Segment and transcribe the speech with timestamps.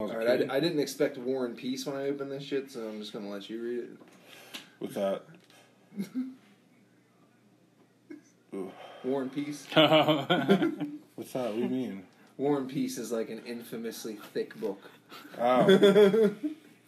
[0.00, 0.50] I All right, kid.
[0.50, 3.12] I, I didn't expect War and Peace when I opened this shit, so I'm just
[3.12, 3.90] gonna let you read it.
[4.80, 5.22] What's that?
[9.04, 9.66] War and Peace.
[9.74, 11.44] What's that?
[11.44, 12.02] What do you mean?
[12.38, 14.90] War and Peace is like an infamously thick book.
[15.38, 16.30] Oh.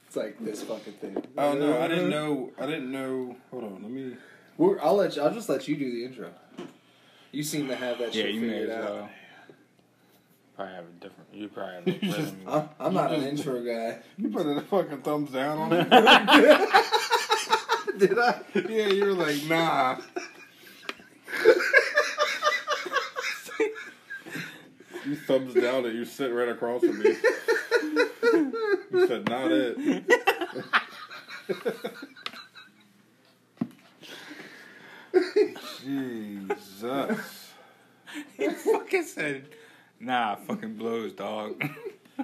[0.06, 1.16] It's like this fucking thing.
[1.36, 2.52] Oh no, I didn't know.
[2.60, 3.34] I didn't know.
[3.50, 4.16] Hold on, let me.
[4.56, 6.30] We're, I'll let you, I'll just let you do the intro.
[7.32, 9.10] You seem to have that yeah, shit you may figured as out.
[10.58, 10.66] Well.
[10.66, 11.28] Probably have a different.
[11.32, 12.40] You probably have a rhythm.
[12.46, 13.98] I'm, I'm not an intro guy.
[14.16, 15.88] You put a fucking thumbs down on it.
[17.98, 18.40] Did I?
[18.68, 19.96] yeah, you were like, nah.
[25.06, 25.94] you thumbs down it.
[25.94, 27.16] You sit right across from me.
[28.92, 30.04] You said, not it.
[35.82, 37.52] Jesus.
[38.36, 39.48] he fucking said,
[40.00, 41.62] "Nah, fucking blows, dog."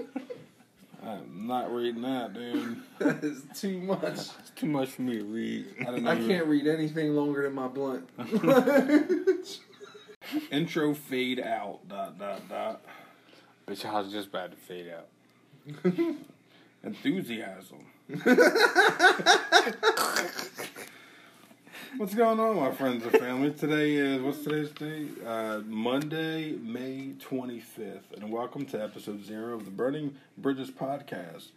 [1.04, 2.76] I'm not reading that, dude.
[3.00, 4.04] That is too much.
[4.04, 5.66] it's too much for me to read.
[5.80, 8.08] I didn't know I can't read anything longer than my blunt.
[10.52, 11.80] Intro fade out.
[11.88, 12.82] Dot dot dot.
[13.66, 15.08] Bitch, I was just about to fade out.
[16.84, 17.86] Enthusiasm.
[22.02, 23.52] What's going on, my friends and family?
[23.52, 25.08] Today is what's today's date?
[25.24, 31.50] Uh, Monday, May twenty fifth, and welcome to episode zero of the Burning Bridges podcast,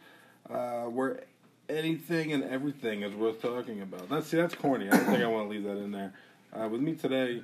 [0.48, 1.22] uh, where
[1.68, 4.08] anything and everything is worth talking about.
[4.08, 4.88] That's see, that's corny.
[4.88, 6.14] I don't think I want to leave that in there.
[6.54, 7.42] Uh, with me today,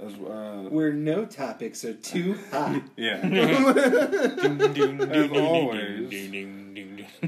[0.00, 2.82] as uh, Where no topics are too hot.
[2.96, 6.12] yeah, As always.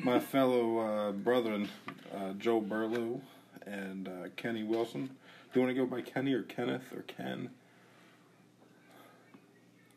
[0.03, 1.69] my fellow uh, brethren,
[2.13, 3.20] uh, Joel Burlew
[3.67, 5.06] and uh, Kenny Wilson.
[5.53, 7.50] Do you want to go by Kenny or Kenneth or Ken?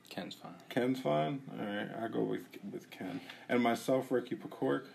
[0.10, 0.56] Ken's fine.
[0.70, 1.42] Ken's fine.
[1.52, 4.86] All right, I'll go with with Ken and myself, Ricky Pecork.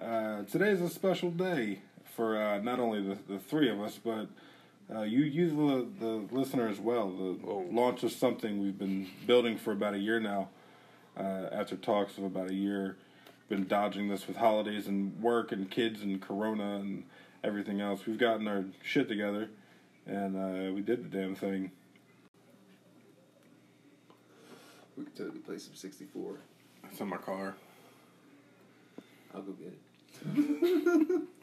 [0.00, 1.80] Uh, today is a special day
[2.16, 4.28] for uh, not only the, the three of us, but
[4.92, 7.10] uh, you, you the the listener as well.
[7.10, 7.66] The Whoa.
[7.70, 10.48] launch of something we've been building for about a year now.
[11.16, 12.96] Uh, after talks of about a year,
[13.48, 17.04] been dodging this with holidays and work and kids and Corona and
[17.44, 18.06] everything else.
[18.06, 19.48] We've gotten our shit together,
[20.06, 21.70] and uh, we did the damn thing.
[24.96, 26.36] We could totally play some 64.
[26.90, 27.54] It's in my car.
[29.34, 29.72] I'll go get
[30.36, 31.22] it.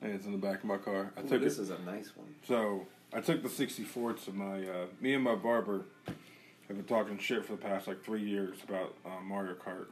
[0.00, 1.12] Hey, it's in the back of my car.
[1.16, 1.62] I Ooh, took this it.
[1.62, 2.32] is a nice one.
[2.46, 4.60] So I took the 64 to my.
[4.60, 8.58] Uh, me and my barber have been talking shit for the past like three years
[8.62, 9.86] about uh, Mario Kart.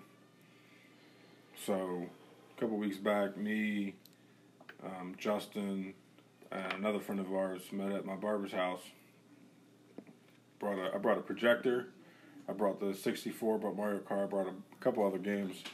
[1.64, 2.06] So
[2.56, 3.94] a couple weeks back, me,
[4.84, 5.94] um, Justin,
[6.52, 8.82] and another friend of ours met at my barber's house.
[10.58, 11.88] Brought a, I brought a projector.
[12.48, 15.64] I brought the 64, brought Mario Kart, I brought a couple other games.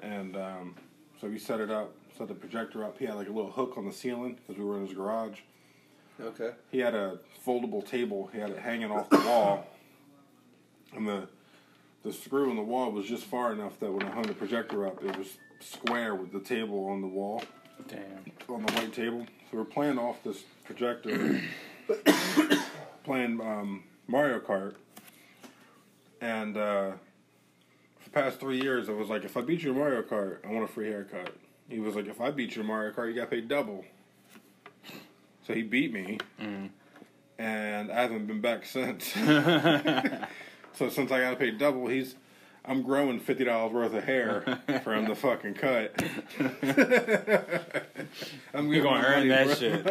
[0.00, 0.74] And um,
[1.20, 2.98] so we set it up, set the projector up.
[2.98, 5.40] He had like a little hook on the ceiling because we were in his garage.
[6.20, 6.50] Okay.
[6.70, 8.30] He had a foldable table.
[8.32, 9.66] He had it hanging off the wall,
[10.94, 11.28] and the
[12.02, 14.86] the screw in the wall was just far enough that when I hung the projector
[14.86, 17.42] up, it was square with the table on the wall
[17.88, 18.54] Damn.
[18.54, 19.26] on the white table.
[19.50, 21.40] So we're playing off this projector,
[23.04, 24.74] playing um, Mario Kart,
[26.20, 26.92] and uh,
[27.98, 30.38] for the past three years, it was like, if I beat you in Mario Kart,
[30.44, 31.34] I want a free haircut.
[31.68, 33.84] He was like, if I beat you in Mario Kart, you got paid double.
[35.46, 36.18] So he beat me,
[37.38, 39.06] and I haven't been back since.
[40.74, 42.14] so since I got to pay double, he's.
[42.64, 46.00] I'm growing fifty dollars worth of hair from the fucking cut.
[48.54, 49.84] I'm You're gonna earn that shit.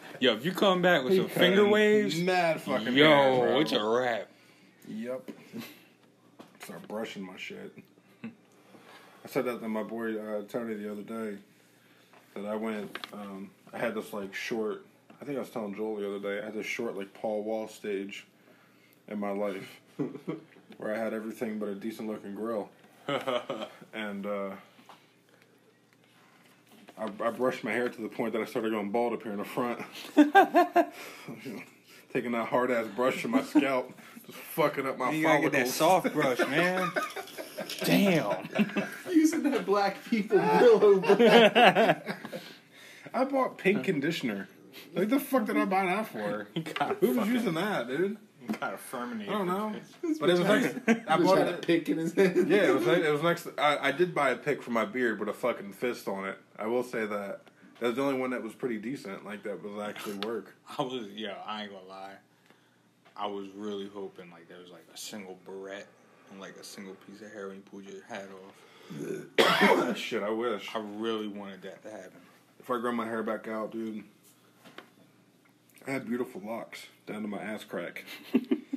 [0.20, 3.84] Yo, if you come back with some finger waves, Mad fucking yo, hair, it's a
[3.84, 4.28] wrap.
[4.88, 5.30] Yep.
[6.62, 7.76] Start brushing my shit.
[8.24, 11.38] I said that to my boy uh, Tony the other day.
[12.34, 14.84] That I went, um, I had this like short.
[15.20, 16.40] I think I was telling Joel the other day.
[16.40, 18.26] I had this short like Paul Wall stage
[19.08, 19.80] in my life,
[20.78, 22.70] where I had everything but a decent looking grill,
[23.94, 24.50] and uh,
[26.98, 29.32] I, I brushed my hair to the point that I started going bald up here
[29.32, 29.80] in the front.
[32.12, 33.92] Taking that hard ass brush to my scalp,
[34.26, 36.90] just fucking up my You gotta get that soft brush, man.
[37.84, 38.48] Damn.
[39.12, 42.02] Using that black people Brillo.
[43.12, 44.48] I bought pink conditioner.
[44.94, 46.48] Like the fuck did I buy that for?
[46.54, 46.64] You
[47.00, 48.16] Who was using that, dude?
[48.52, 49.34] Kind of firminated.
[49.34, 49.74] I don't know.
[50.20, 50.76] But it was next.
[50.86, 52.36] I Just bought had a pick in his head.
[52.48, 52.86] Yeah, it was.
[52.86, 53.48] Next, it was next.
[53.58, 56.38] I, I did buy a pick for my beard with a fucking fist on it.
[56.58, 57.40] I will say that.
[57.80, 59.24] That was the only one that was pretty decent.
[59.24, 60.54] Like that was actually work.
[60.78, 62.14] I was, yo, I ain't gonna lie.
[63.16, 65.86] I was really hoping like there was like a single barrette
[66.32, 69.96] on like a single piece of hair when you pulled your hat off.
[69.96, 70.68] Shit, I wish.
[70.74, 72.20] I really wanted that to happen.
[72.60, 74.04] If I grow my hair back out, dude,
[75.86, 78.04] I had beautiful locks down to my ass crack,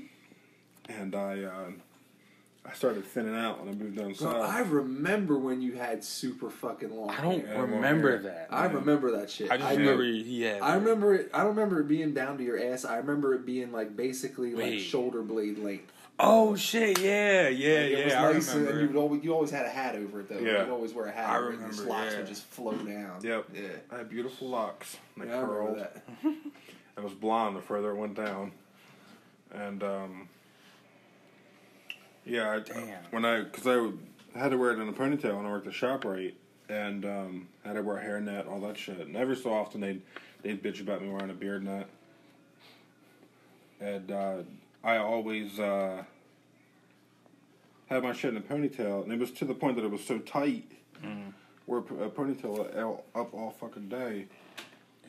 [0.90, 1.72] and I uh,
[2.66, 4.50] I started thinning out when I moved down Bro, south.
[4.50, 7.10] I remember when you had super fucking long.
[7.10, 7.56] I don't hair.
[7.56, 8.48] Yeah, remember well, that.
[8.52, 9.50] I remember that shit.
[9.50, 10.62] I just I remember know- he had.
[10.62, 11.32] I remember it.
[11.34, 12.86] I don't remember it being down to your ass.
[12.86, 15.92] I remember it being like basically like shoulder blade length.
[16.22, 17.00] Oh shit!
[17.00, 18.28] Yeah, yeah, Like, it was yeah.
[18.28, 20.38] I nice and you always you always had a hat over it though.
[20.38, 20.66] Yeah.
[20.66, 22.18] You'd always wear a hat I over it and the locks yeah.
[22.18, 23.22] would just flow down.
[23.24, 23.46] Yep.
[23.56, 23.62] Yeah.
[23.90, 24.98] I had beautiful locks.
[25.18, 26.04] They Yeah, I remember that.
[27.00, 28.52] It was blonde the further it went down,
[29.54, 30.28] and um,
[32.26, 32.88] yeah, I, Damn.
[33.12, 35.72] when I because I had to wear it in a ponytail when I worked at
[35.72, 36.34] Shoprite,
[36.68, 39.00] and um, had to wear a hairnet, all that shit.
[39.00, 40.02] And every so often they'd
[40.44, 41.88] they'd bitch about me wearing a beard net,
[43.80, 44.38] and uh,
[44.84, 46.04] I always uh,
[47.86, 50.04] had my shit in a ponytail, and it was to the point that it was
[50.04, 50.70] so tight.
[51.02, 51.32] Mm.
[51.66, 54.26] Where a ponytail up all fucking day.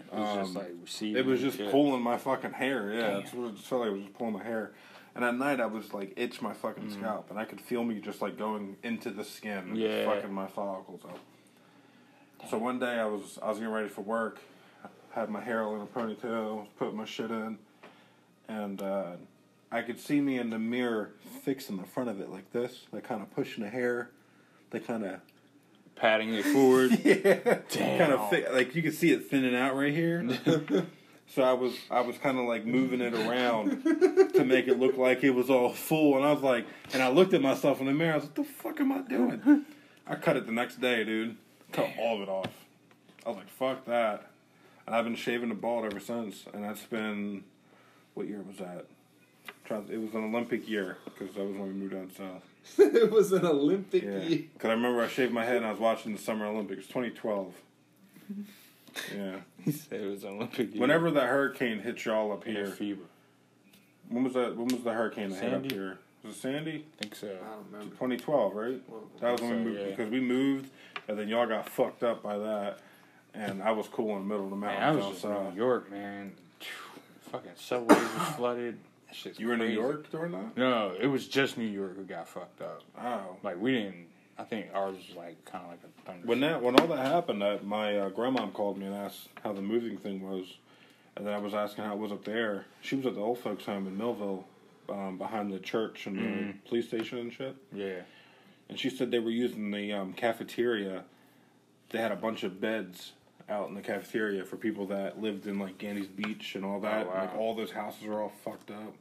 [0.07, 1.17] It was just Um, like receding.
[1.17, 1.71] It was just shit.
[1.71, 2.93] pulling my fucking hair.
[2.93, 3.21] Yeah, Damn.
[3.21, 3.91] that's what it just felt like.
[3.91, 4.73] It was just pulling my hair.
[5.15, 6.93] And at night, I was like itch my fucking Mm.
[6.99, 10.05] scalp, and I could feel me just like going into the skin, and Yeah.
[10.05, 11.19] fucking my follicles up.
[12.49, 14.41] So one day, I was I was getting ready for work,
[14.85, 14.89] I
[15.21, 17.59] had my hair all in a ponytail, put my shit in,
[18.49, 19.13] and uh,
[19.73, 21.11] I could see me in the mirror
[21.43, 24.11] fixing the front of it like this, like kind of pushing the hair,
[24.73, 25.21] like kind of
[26.01, 26.91] patting it forward.
[27.05, 27.99] yeah, Damn.
[27.99, 30.27] kind of thi- like you can see it thinning out right here.
[31.29, 33.83] so I was I was kind of like moving it around
[34.35, 37.09] to make it look like it was all full, and I was like, and I
[37.09, 38.15] looked at myself in the mirror.
[38.15, 39.65] I was like, "What the fuck am I doing?"
[40.07, 41.37] I cut it the next day, dude.
[41.73, 42.49] Cut all of it off.
[43.25, 44.31] I was like, "Fuck that,"
[44.87, 46.47] and I've been shaving the bald ever since.
[46.53, 47.45] And that's been
[48.15, 48.87] what year was that?
[49.89, 52.43] It was an Olympic year because that was when we moved down south.
[52.79, 54.45] it was an Olympic Yeah, year.
[54.53, 57.55] because I remember I shaved my head and I was watching the Summer Olympics, 2012.
[59.15, 59.37] Yeah.
[59.65, 60.73] he said it was Olympic.
[60.73, 60.81] year.
[60.81, 63.03] Whenever that hurricane hit y'all up He had here, fever.
[64.09, 64.57] when was that?
[64.57, 65.99] When was the hurricane that hit up here?
[66.23, 66.85] Was it Sandy?
[66.99, 67.29] I think so.
[67.29, 67.95] I don't remember.
[67.95, 68.81] 2012, right?
[68.89, 69.87] Well, That was when we moved yeah.
[69.87, 70.71] because we moved,
[71.09, 72.79] and then y'all got fucked up by that,
[73.35, 75.55] and I was cool in the middle of the Man, I was just down in.
[75.55, 76.33] New York, man.
[77.33, 78.77] Fucking subways was flooded.
[79.39, 79.81] You were in New crazy.
[79.81, 80.57] York during that?
[80.57, 82.83] No, it was just New York who got fucked up.
[83.01, 83.37] Oh.
[83.43, 84.07] Like we didn't.
[84.39, 86.27] I think ours was like kind of like a thunder.
[86.27, 89.53] When that when all that happened, that my uh, grandma called me and asked how
[89.53, 90.47] the moving thing was,
[91.17, 92.65] and then I was asking how it was up there.
[92.81, 94.47] She was at the old folks' home in Millville,
[94.89, 97.55] um, behind the church and the police station and shit.
[97.73, 98.01] yeah,
[98.71, 101.05] And she said they were using the um, cafeteria.
[101.91, 103.13] They had a bunch of beds
[103.51, 107.07] out in the cafeteria for people that lived in like Gandy's Beach and all that.
[107.07, 107.21] Oh, wow.
[107.21, 108.95] Like all those houses are all fucked up.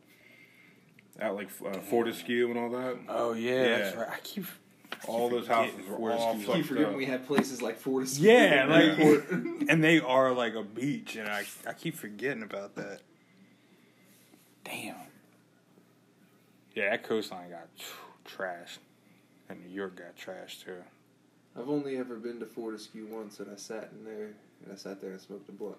[1.21, 2.97] Out like uh, Fortescue and all that.
[3.07, 4.09] Oh yeah, that's right.
[4.09, 4.45] I keep
[5.07, 6.95] All those houses were all I keep fucked forgetting up.
[6.95, 8.17] we had places like Fortis.
[8.17, 9.29] Yeah, like Airport.
[9.69, 13.01] and they are like a beach, and I I keep forgetting about that.
[14.63, 14.95] Damn.
[16.73, 17.67] Yeah, that coastline got
[18.25, 18.77] trashed,
[19.49, 20.83] and New York got trashed too.
[21.59, 24.29] I've only ever been to Fortescue once, and I sat in there,
[24.63, 25.75] and I sat there and smoked a blunt,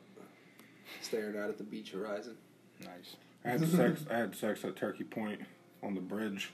[1.00, 2.36] staring out at the beach horizon.
[2.80, 3.16] Nice.
[3.44, 4.04] I had sex.
[4.10, 5.40] I had sex at Turkey Point
[5.82, 6.52] on the bridge.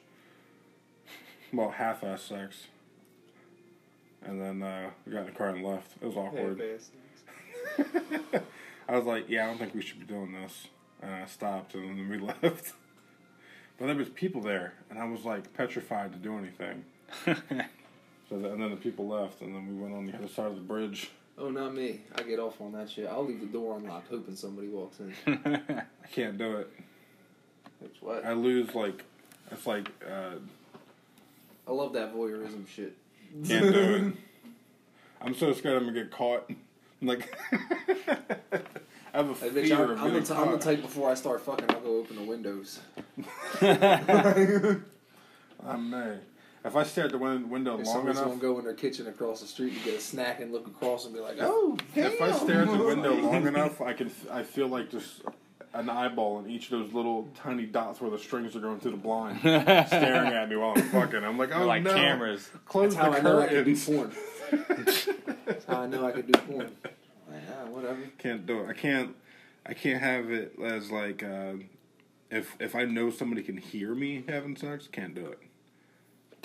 [1.53, 2.67] About half-ass sex.
[4.25, 5.93] And then uh, we got in the car and left.
[6.01, 6.63] It was awkward.
[8.89, 10.69] I was like, "Yeah, I don't think we should be doing this."
[11.03, 12.73] And I stopped, and then we left.
[13.79, 16.85] But there was people there, and I was like petrified to do anything.
[18.29, 20.47] So the, and then the people left, and then we went on the other side
[20.47, 21.11] of the bridge.
[21.39, 22.01] Oh, not me.
[22.15, 23.07] I get off on that shit.
[23.07, 25.15] I'll leave the door unlocked, hoping somebody walks in.
[25.27, 26.71] I can't do it.
[27.81, 28.25] That's what.
[28.25, 29.05] I lose like,
[29.51, 30.37] it's like uh,
[31.69, 32.97] I love that voyeurism shit.
[33.47, 34.15] Can't do it.
[35.21, 36.49] I'm so scared I'm gonna get caught.
[36.49, 37.59] I'm like, I
[39.13, 41.43] have a Hey, fear bitch, I'm, of I'm, getting the t- I'm before I start
[41.43, 42.81] fucking, I'll go open the windows.
[43.63, 44.81] I
[45.77, 46.19] may.
[46.67, 48.75] If I stare at the win- window If long somebody's enough, gonna go in their
[48.75, 51.77] kitchen across the street and get a snack and look across and be like, "Oh,
[51.95, 54.11] if I stare at the window long enough, I can.
[54.33, 55.23] I feel like just
[55.75, 58.93] an eyeball in each of those little tiny dots where the strings are going through
[58.93, 61.23] the blind, staring at me while I'm fucking.
[61.23, 61.95] I'm like, oh like no!
[61.95, 62.51] cameras.
[62.67, 63.85] Close That's how the I know I can do curtains.
[63.87, 64.13] porn.
[65.47, 66.71] That's how I know I can do porn.
[67.31, 67.99] Like, ah, whatever.
[68.19, 68.69] can't do it.
[68.69, 69.15] I can't.
[69.67, 71.55] I can't have it as like uh,
[72.31, 75.39] if if I know somebody can hear me having sex, can't do it.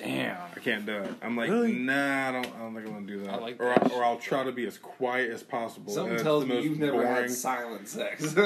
[0.04, 0.38] Damn.
[0.56, 1.14] I can't do it.
[1.22, 1.74] I'm like, Really?
[1.74, 2.46] nah, I don't.
[2.56, 3.34] I don't think I'm gonna do that.
[3.34, 5.94] I like or that I, or I'll try to be as quiet as possible.
[5.94, 7.08] Something tells the me you've never boring.
[7.08, 8.36] had silent sex.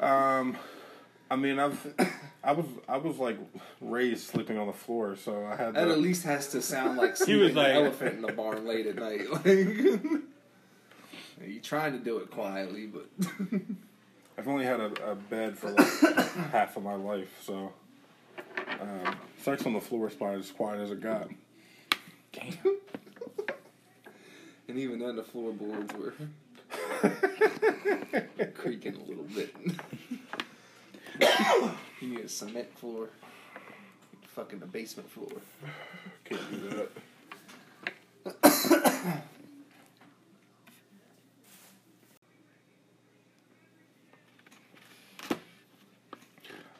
[0.00, 0.56] Um,
[1.28, 1.94] I mean, I've
[2.44, 3.36] I was I was like
[3.80, 5.74] raised sleeping on the floor, so I had.
[5.74, 8.22] That to- at least has to sound like He sleeping was like- an elephant in
[8.22, 9.28] the barn late at night.
[9.30, 9.44] Like,
[11.46, 13.06] you trying to do it quietly, but
[14.38, 15.86] I've only had a, a bed for like
[16.52, 17.72] half of my life, so
[18.80, 19.16] um,
[19.48, 21.26] sex on the floor is probably as quiet as it got.
[22.32, 22.76] Damn.
[24.68, 26.12] and even then the floorboards were
[28.54, 29.56] creaking a little bit.
[32.02, 33.08] you need a cement floor.
[34.26, 35.30] Fucking the basement floor.
[36.24, 36.90] Can't do that.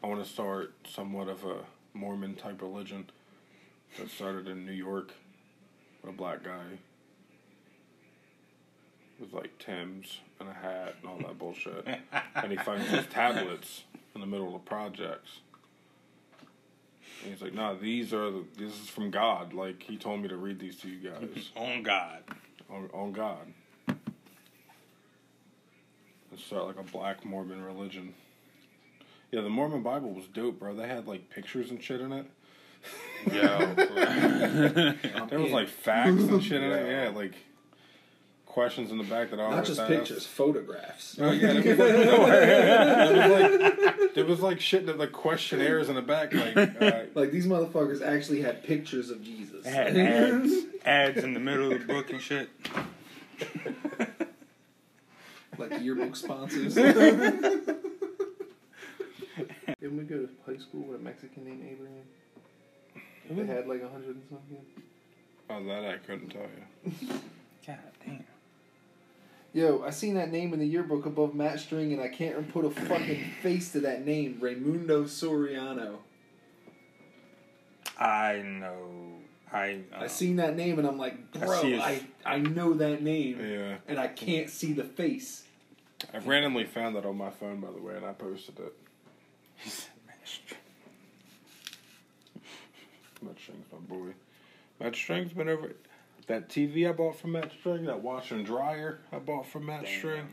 [0.03, 1.57] I want to start somewhat of a
[1.99, 3.11] Mormon type religion
[3.99, 5.13] that started in New York.
[6.03, 6.79] With a black guy
[9.21, 11.85] with like Timbs and a hat and all that bullshit.
[12.37, 13.83] and he finds these tablets
[14.15, 15.41] in the middle of the projects.
[17.25, 19.53] And he's like, "Nah, these are the, this is from God.
[19.53, 22.23] Like he told me to read these to you guys On God.
[22.71, 23.53] on, on God."
[23.89, 23.99] And
[26.39, 28.15] start uh, like a black Mormon religion.
[29.31, 30.75] Yeah, the Mormon Bible was dope, bro.
[30.75, 32.27] They had like pictures and shit in it.
[33.31, 34.95] Yeah.
[35.29, 36.87] There was like facts and shit in it.
[36.87, 37.05] Yeah.
[37.05, 37.35] Yeah, like
[38.47, 39.91] questions in the back that I Not always just asked.
[39.91, 41.17] pictures, photographs.
[41.21, 43.41] Oh yeah, there was like, no, there was
[44.01, 47.47] like there was like shit that like questionnaires in the back, like uh, Like these
[47.47, 49.67] motherfuckers actually had pictures of Jesus.
[49.67, 50.53] Had ads,
[50.85, 52.49] ads in the middle of the book and shit.
[55.59, 56.75] like yearbook sponsors.
[59.89, 62.05] Didn't we go to high school with a Mexican named Abraham?
[63.31, 64.59] They had like a hundred and something.
[65.49, 66.93] oh that I couldn't tell you.
[67.67, 68.25] God damn.
[69.55, 72.67] Yo, I seen that name in the yearbook above Matt String, and I can't put
[72.67, 75.97] a fucking face to that name, Raimundo Soriano.
[77.99, 79.15] I know.
[79.51, 79.81] I.
[79.95, 82.75] Uh, I seen that name, and I'm like, I bro, see his- I, I know
[82.75, 85.45] that name, Yeah, and I can't see the face.
[86.13, 88.75] I randomly found that on my phone by the way, and I posted it.
[89.65, 90.61] Matt String.
[93.23, 94.13] Matt String's my boy.
[94.81, 95.73] Matt String's been over
[96.27, 99.85] that TV I bought from Matt String, that washer and dryer I bought from Matt
[99.85, 99.99] Damn.
[99.99, 100.29] String.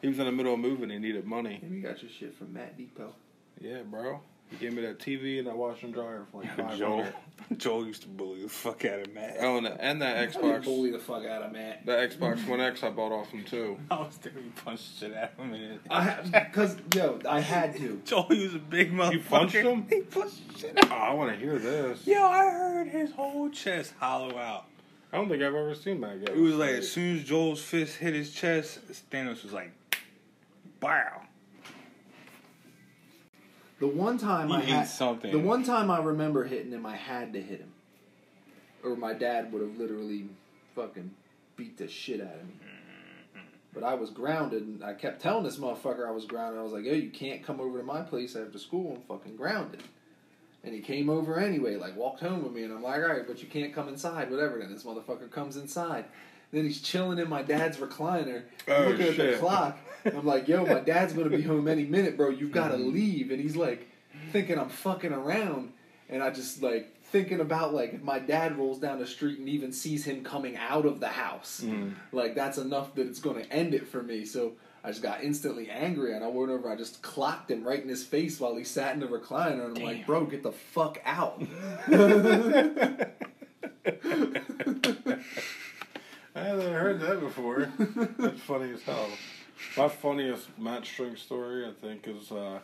[0.00, 1.60] He was in the middle of moving, he needed money.
[1.62, 3.14] Maybe you got your shit from Matt Depot.
[3.60, 4.20] Yeah, bro.
[4.52, 7.04] He gave me that TV and that washer and dryer for like five Joel.
[7.04, 7.14] hundred.
[7.58, 9.36] Joel used to bully the fuck out of Matt.
[9.40, 11.84] Oh, and, and that Xbox, bully the fuck out of Matt.
[11.86, 13.78] that Xbox One X I bought off him too.
[13.90, 14.32] I was there.
[14.32, 15.54] He punched shit out of him.
[15.54, 18.00] And I because yo, I had to.
[18.04, 19.12] Joel, he was a big motherfucker.
[19.12, 19.86] You punched him?
[19.88, 20.90] He punched shit out.
[20.90, 22.06] Oh, I want to hear this.
[22.06, 24.66] Yo, I heard his whole chest hollow out.
[25.12, 26.30] I don't think I've ever seen that yet.
[26.30, 28.78] It was like as soon as Joel's fist hit his chest,
[29.10, 29.72] Thanos was like,
[30.80, 31.22] "Wow."
[33.82, 35.32] The one time He I had something.
[35.32, 37.72] The one time I remember hitting him, I had to hit him,
[38.84, 40.28] or my dad would have literally
[40.76, 41.10] fucking
[41.56, 42.54] beat the shit out of me.
[43.74, 46.60] But I was grounded, and I kept telling this motherfucker I was grounded.
[46.60, 48.94] I was like, "Yo, you can't come over to my place after school.
[48.94, 49.82] I'm fucking grounded."
[50.62, 53.26] And he came over anyway, like walked home with me, and I'm like, "All right,
[53.26, 56.04] but you can't come inside, whatever." Then this motherfucker comes inside.
[56.52, 59.78] Then he's chilling in my dad's recliner, Oh, looking at the clock.
[60.04, 62.28] I'm like, "Yo, my dad's gonna be home any minute, bro.
[62.28, 63.88] You've got to leave." And he's like,
[64.32, 65.72] thinking I'm fucking around,
[66.10, 69.48] and I just like thinking about like if my dad rolls down the street and
[69.48, 71.94] even sees him coming out of the house, Mm.
[72.12, 74.24] like that's enough that it's going to end it for me.
[74.26, 74.52] So
[74.84, 76.68] I just got instantly angry, and I went over.
[76.70, 79.78] I just clocked him right in his face while he sat in the recliner, and
[79.78, 81.40] I'm like, "Bro, get the fuck out!"
[86.34, 87.68] I haven't heard that before.
[88.18, 89.08] That's funny as hell.
[89.76, 92.60] My funniest Matt String story, I think, is uh,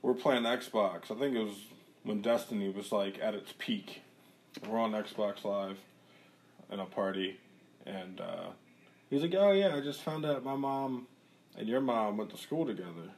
[0.00, 1.10] we're playing Xbox.
[1.10, 1.58] I think it was
[2.04, 4.00] when Destiny was like at its peak.
[4.66, 5.76] We're on Xbox Live
[6.72, 7.38] in a party,
[7.84, 8.48] and uh,
[9.10, 11.06] he's like, "Oh yeah, I just found out my mom
[11.58, 13.10] and your mom went to school together."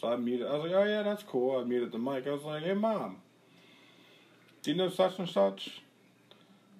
[0.00, 0.46] So I muted.
[0.46, 2.26] I was like, "Oh yeah, that's cool." I muted the mic.
[2.26, 3.18] I was like, "Hey mom,
[4.62, 5.82] do you know such and such?"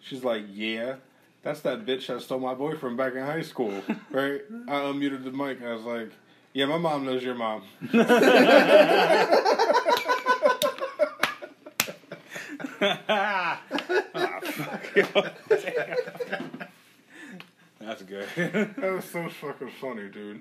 [0.01, 0.97] She's like, "Yeah."
[1.43, 4.43] That's that bitch that stole my boyfriend back in high school, right?
[4.69, 5.63] I unmuted the mic.
[5.63, 6.11] I was like,
[6.53, 7.63] "Yeah, my mom knows your mom."
[13.09, 13.61] Ah,
[14.43, 14.95] fuck.
[17.81, 18.29] That's good.
[18.37, 20.41] That was so fucking funny, dude.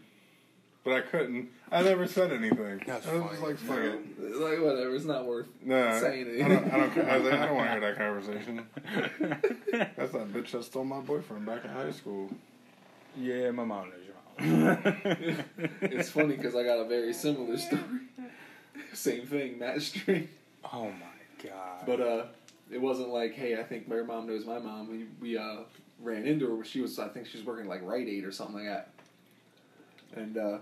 [0.86, 1.50] But I couldn't.
[1.72, 2.80] I never said anything.
[2.86, 4.36] That's I was just like, fuck it.
[4.39, 5.48] like whatever, it's not worth.
[5.63, 6.72] No, Saying I don't.
[6.72, 7.10] I don't, care.
[7.10, 8.65] I, was like, I don't want to hear that conversation.
[9.98, 12.30] That's that bitch that stole my boyfriend back in high school.
[13.18, 15.38] yeah, my mom knows your mom.
[15.82, 17.82] It's funny because I got a very similar story.
[18.94, 20.30] Same thing, Matt String.
[20.72, 21.86] Oh my god.
[21.88, 22.25] But uh,
[22.72, 24.88] it wasn't like, hey, I think my mom knows my mom.
[24.88, 25.63] We we uh
[26.00, 26.63] ran into her.
[26.63, 28.89] She was, I think she was working like Rite Aid or something like that.
[30.15, 30.58] And uh,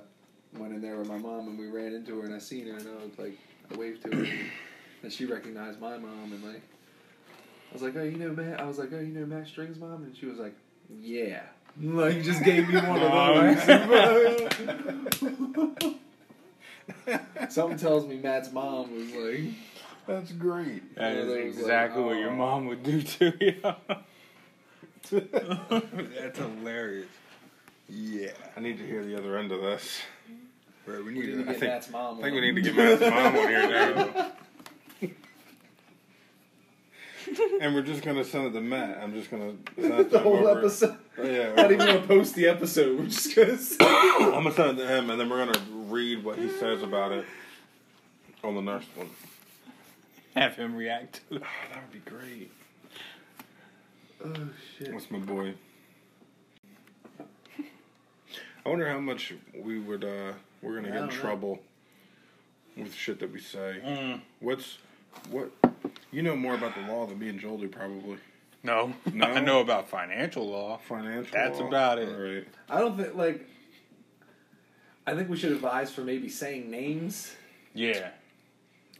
[0.57, 2.77] went in there with my mom, and we ran into her, and I seen her,
[2.77, 3.37] and I was like,
[3.71, 4.27] I waved to her,
[5.03, 6.61] and she recognized my mom, and like,
[7.71, 8.59] I was like, oh, you know Matt?
[8.59, 10.53] I was like, oh, you know Matt String's mom, and she was like,
[11.01, 11.41] yeah.
[11.81, 13.63] Like, just gave me one of those.
[17.49, 19.53] Something tells me Matt's mom was like.
[20.05, 20.93] That's great.
[20.95, 22.35] That is one of is those, like, exactly what your oh.
[22.35, 23.55] mom would do to you.
[26.19, 27.07] That's hilarious.
[27.89, 28.31] Yeah.
[28.55, 30.01] I need to hear the other end of this.
[30.85, 31.43] Bro, we We need need to to.
[31.43, 32.19] get I think- Matt's mom.
[32.19, 34.31] I think we need to get Matt's mom on here now.
[37.61, 38.97] and we're just gonna send it to Matt.
[39.01, 40.97] I'm just gonna send it the whole over- episode.
[41.17, 42.99] Oh, yeah, Not even gonna post the episode.
[42.99, 43.57] We're just gonna.
[44.35, 47.11] I'm gonna send it to him, and then we're gonna read what he says about
[47.11, 47.25] it
[48.43, 49.09] on the next one.
[50.35, 51.43] have him react to it.
[51.45, 52.51] Oh, that would be great.
[54.25, 54.93] Oh shit!
[54.93, 55.53] What's my boy?
[58.65, 61.21] I wonder how much we would uh we're gonna I get in don't know.
[61.21, 61.59] trouble
[62.77, 63.81] with shit that we say.
[63.85, 64.21] Mm.
[64.39, 64.77] What's
[65.29, 65.51] what?
[66.11, 68.17] You know more about the law than me and Joel do, probably.
[68.63, 68.93] No.
[69.11, 69.25] No?
[69.27, 70.77] I know about financial law.
[70.77, 71.31] Financial.
[71.33, 71.67] That's law?
[71.67, 72.09] about it.
[72.09, 72.47] All right.
[72.69, 73.47] I don't think like.
[75.05, 77.35] I think we should advise for maybe saying names
[77.73, 78.11] Yeah.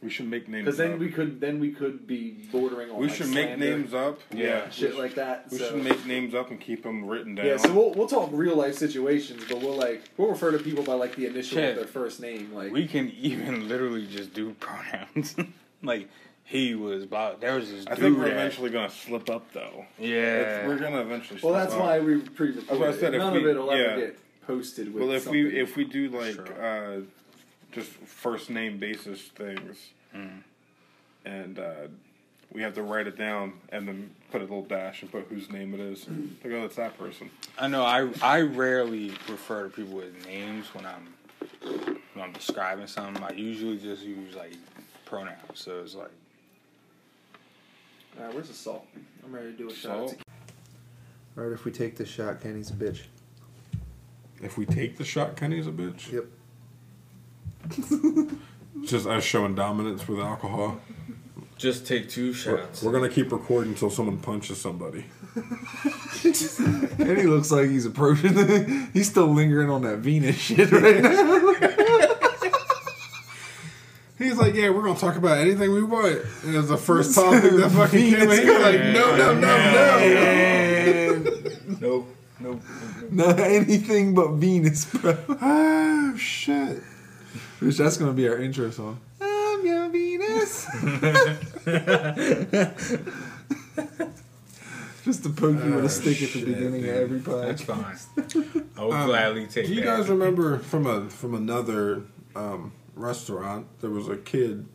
[0.04, 0.66] We should make names.
[0.66, 0.98] because then up.
[0.98, 2.98] we could then we could be bordering on.
[2.98, 4.20] We like, should make names up.
[4.30, 4.68] Yeah.
[4.68, 5.50] shit like that.
[5.50, 5.70] We so.
[5.70, 7.46] should make names up and keep them written down.
[7.46, 10.84] Yeah, so we'll we'll talk real life situations, but we'll like we'll refer to people
[10.84, 11.70] by like the initial Shit.
[11.70, 12.52] of their first name.
[12.52, 15.34] Like We can even literally just do pronouns.
[15.82, 16.08] like
[16.44, 19.50] he was about there was this I dude think we're that- eventually gonna slip up
[19.54, 19.86] though.
[19.98, 20.66] Yeah.
[20.68, 21.40] we're gonna eventually.
[21.42, 21.80] well, that's up.
[21.80, 22.78] why we That's pre-recorded.
[22.78, 23.16] what I said, it.
[23.16, 23.84] if None we- of it'll yeah.
[23.84, 25.02] ever get posted with.
[25.02, 25.42] Well, if something.
[25.44, 26.62] we if we do like Sure.
[26.62, 27.00] uh,
[27.74, 29.76] just first name basis things,
[30.14, 30.42] Mm.
[31.24, 31.74] and uh,
[32.52, 35.50] we have to write it down and then put a little dash and put whose
[35.50, 36.06] name it is.
[36.08, 37.30] Like, oh, it's that person.
[37.58, 41.08] I know I I rarely refer to people with names when I'm
[42.12, 43.22] when I'm describing something.
[43.22, 44.52] I usually just use like
[45.04, 45.36] pronouns.
[45.54, 46.10] So it's like
[48.18, 48.86] All right, where's the salt?
[49.24, 50.10] I'm ready to do a Salt?
[50.10, 50.18] shot.
[51.36, 53.02] All right, if we take this shot, Kenny's a bitch.
[54.42, 56.12] If we take the shot, Kenny's a bitch.
[56.12, 56.26] Yep.
[58.84, 60.78] Just us showing dominance with alcohol.
[61.56, 62.82] just take two shots.
[62.82, 65.06] We're gonna keep recording until someone punches somebody.
[65.36, 68.34] And he looks like he's approaching.
[68.34, 72.18] The, he's still lingering on that Venus shit right now.
[74.16, 76.18] He's like, yeah, we're gonna talk about anything we want.
[76.44, 78.42] And it was the first topic that fucking came in.
[78.42, 81.18] He was like, no, no, no, no.
[81.80, 82.06] Nope.
[82.38, 82.60] Nope.
[83.10, 85.16] Not anything but Venus, bro.
[85.42, 86.80] Oh shit.
[87.60, 89.00] Which that's gonna be our intro song.
[89.20, 90.66] I'm your Venus.
[95.04, 98.52] Just to poke you with Oh, a stick at the beginning of every That's podcast.
[98.54, 98.70] fine.
[98.78, 99.66] I Um, gladly take that.
[99.66, 99.98] Do you that.
[99.98, 102.02] guys remember from a from another
[102.34, 103.66] um, restaurant?
[103.82, 104.66] There was a kid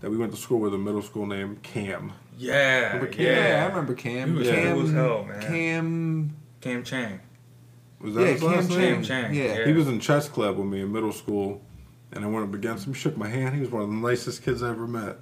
[0.00, 2.12] that we went to school with, a middle school named Cam.
[2.38, 3.26] Yeah, Remember Cam?
[3.26, 3.64] yeah.
[3.64, 4.32] I remember Cam.
[4.32, 5.40] He was Cam, cool as hell, man.
[5.42, 6.36] Cam.
[6.60, 7.20] Cam Chang.
[8.00, 8.78] Was that Yeah, his Cam last Chang.
[8.78, 9.02] name?
[9.02, 9.34] Chang.
[9.34, 9.42] Yeah.
[9.58, 9.66] Yeah.
[9.66, 11.60] He was in chess club with me in middle school,
[12.12, 12.92] and I went up against him.
[12.92, 13.54] Shook my hand.
[13.54, 15.16] He was one of the nicest kids I ever met.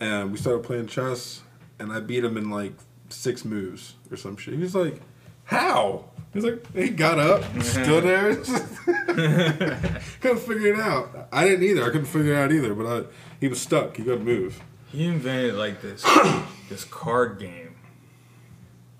[0.00, 1.42] And we started playing chess,
[1.78, 2.72] and I beat him in like
[3.08, 4.54] six moves or some shit.
[4.54, 5.00] He was like,
[5.44, 8.34] "How?" He's like, he got up, stood there,
[10.20, 11.28] couldn't figure it out.
[11.30, 11.84] I didn't either.
[11.84, 12.74] I couldn't figure it out either.
[12.74, 13.04] But I,
[13.40, 13.96] he was stuck.
[13.96, 14.60] He couldn't move.
[14.90, 16.04] He invented like this
[16.68, 17.63] this card game.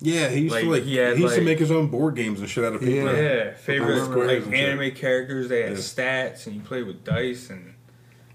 [0.00, 0.82] Yeah, he used to Like, like.
[0.82, 3.12] he He, had, used to make his own board games and shit out of paper.
[3.12, 3.20] Yeah.
[3.46, 4.68] Yeah, favorite squares like and shit.
[4.68, 5.48] anime characters.
[5.48, 5.76] They had Yeah.
[5.78, 7.74] stats, and you play with dice, and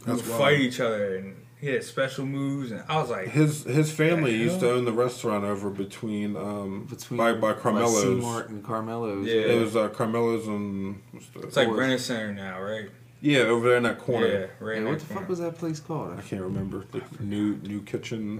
[0.07, 2.71] you would fight each other, and he had special moves.
[2.71, 6.35] And I was like, His his family The used to own the restaurant over between
[6.37, 8.01] um Between by by Carmelo's.
[8.01, 9.27] C-Mart and Carmelo's.
[9.27, 9.33] Yeah.
[9.41, 12.89] It was uh, Carmelo's and what's the, it's like Or- Brennan Center now, right?
[13.21, 14.27] yeah over there in that corner.
[14.27, 14.75] Yeah, right.
[14.75, 15.19] Hey, in what the corner.
[15.21, 16.17] fuck was that place called?
[16.17, 18.39] I can't remember the new new kitchen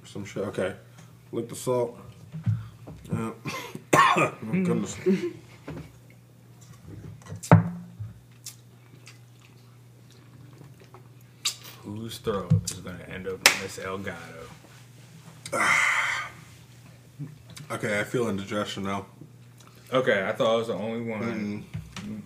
[0.00, 0.44] or some shit.
[0.44, 0.74] Okay,
[1.32, 1.98] lick the salt.
[3.12, 3.30] Yeah.
[3.94, 4.96] oh, goodness.
[11.82, 14.16] Whose throat is going to end up in this Elgato?
[17.70, 19.06] Okay, I feel indigestion now.
[19.90, 21.64] Okay, I thought I was the only one.
[21.96, 22.20] Mm.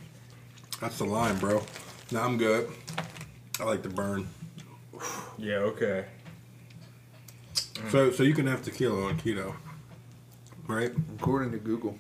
[0.81, 1.63] That's the line, bro.
[2.11, 2.69] Now I'm good.
[3.61, 4.29] I like to burn.
[5.39, 6.07] Yeah, okay.
[7.91, 9.55] So so you can have tequila on keto,
[10.69, 10.93] right?
[11.19, 11.99] According to Google.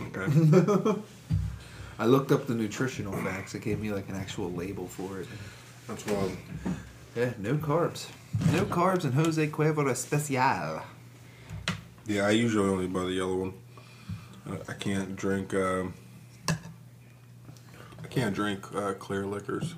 [0.00, 1.00] Okay.
[1.98, 3.54] I looked up the nutritional facts.
[3.54, 5.28] It gave me like an actual label for it.
[5.86, 6.32] That's wild.
[7.14, 8.06] Yeah, no carbs.
[8.52, 10.82] No carbs and Jose Cuervo Especial.
[12.06, 13.52] Yeah, I usually only buy the yellow one.
[14.50, 15.54] I- I can't drink.
[15.54, 15.94] Um,
[16.48, 19.74] I can't drink uh, clear liquors.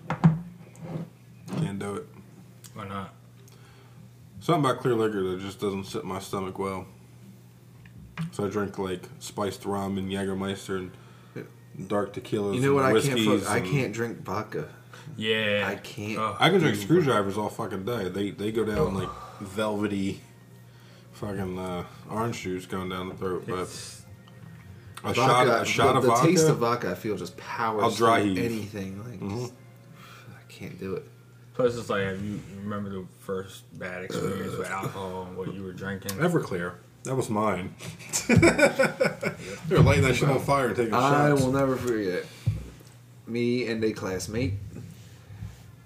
[1.59, 2.07] Can't do it.
[2.75, 3.15] Why not?
[4.41, 6.87] Something about clear liquor that just doesn't sit in my stomach well.
[8.33, 12.55] So I drink like spiced rum and Jägermeister and dark tequilas.
[12.55, 12.85] You know what?
[12.87, 13.15] and I can't.
[13.15, 14.69] whiskeys Fuck, I can't drink vodka.
[15.17, 15.67] Yeah.
[15.71, 16.19] I can't.
[16.19, 18.09] Oh, I can drink screwdrivers all fucking day.
[18.09, 19.09] They they go down like
[19.41, 20.21] velvety,
[21.13, 23.45] fucking uh, orange juice going down the throat.
[23.47, 24.03] But it's-
[25.05, 25.15] a Vodka,
[25.47, 26.27] shot a shot the, of the vodka.
[26.27, 28.45] taste of vodka, I feel just powers I'll dry through heave.
[28.45, 28.99] anything.
[29.09, 29.53] Like, Mhm.
[30.31, 31.05] I can't do it.
[31.55, 35.55] plus, it's like, have you you remember the first bad experience with alcohol and what
[35.55, 36.13] you were drinking?
[36.13, 36.73] Everclear.
[37.07, 37.73] That was mine.
[38.29, 41.01] They're lighting that shit on fire and taking shit.
[41.01, 41.41] I shots.
[41.41, 42.27] will never forget.
[43.29, 44.55] Me and a classmate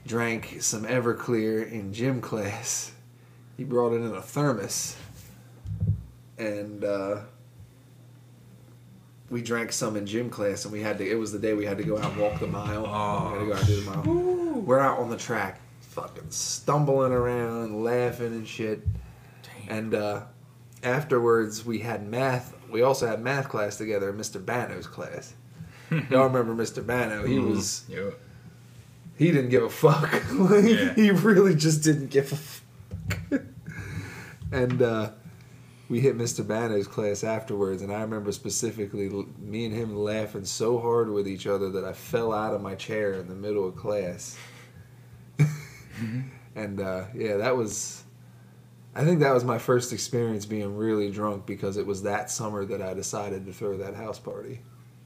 [0.07, 2.93] drank some Everclear in gym class.
[3.59, 4.97] He brought it in a thermos,
[6.39, 7.19] and uh,
[9.29, 10.65] we drank some in gym class.
[10.65, 11.07] And we had to.
[11.09, 12.83] It was the day we had to go out and walk the mile.
[13.33, 14.61] we had to go out and do the mile.
[14.63, 18.81] We're out on the track, fucking stumbling around, laughing and shit.
[19.69, 20.23] And uh,
[20.83, 22.55] afterwards, we had math.
[22.71, 24.45] We also had math class together, in Mr.
[24.45, 25.35] Bano's class.
[26.11, 26.87] Y'all remember Mr.
[26.87, 27.27] Bano?
[27.27, 28.11] He was Yeah.
[29.19, 30.13] he didn't give a fuck.
[30.33, 30.95] like, Yeah.
[30.95, 33.43] He really just didn't give a fuck.
[34.53, 35.11] and uh,
[35.89, 36.47] we hit Mr.
[36.47, 39.09] Bano's class afterwards, and I remember specifically
[39.41, 42.77] me and him laughing so hard with each other that I fell out of my
[42.77, 44.37] chair in the middle of class.
[46.55, 48.05] and uh, yeah, that was.
[48.95, 52.65] I think that was my first experience being really drunk because it was that summer
[52.65, 54.63] that I decided to throw that house party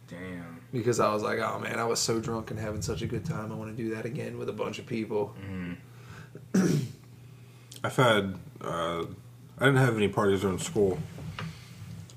[0.09, 0.63] Damn.
[0.73, 3.27] because I was like, oh man, I was so drunk and having such a good
[3.27, 3.53] time.
[3.53, 5.35] I want to do that again with a bunch of people.
[7.85, 8.37] I've had.
[8.61, 9.05] Uh,
[9.59, 10.99] I didn't have any parties during school,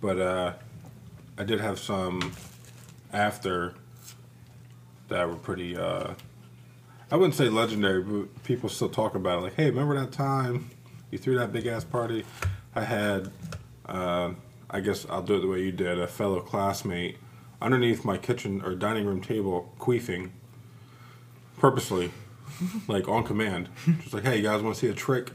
[0.01, 0.53] but uh,
[1.38, 2.32] I did have some
[3.12, 3.73] after
[5.10, 5.77] that were pretty.
[5.77, 6.13] Uh,
[7.12, 9.41] I wouldn't say legendary, but people still talk about it.
[9.41, 10.69] Like, hey, remember that time
[11.11, 12.25] you threw that big ass party?
[12.75, 13.31] I had.
[13.85, 14.31] Uh,
[14.69, 15.99] I guess I'll do it the way you did.
[15.99, 17.17] A fellow classmate
[17.61, 20.31] underneath my kitchen or dining room table, queefing
[21.57, 22.11] purposely,
[22.87, 23.69] like on command.
[24.01, 25.31] Just like, hey, you guys want to see a trick?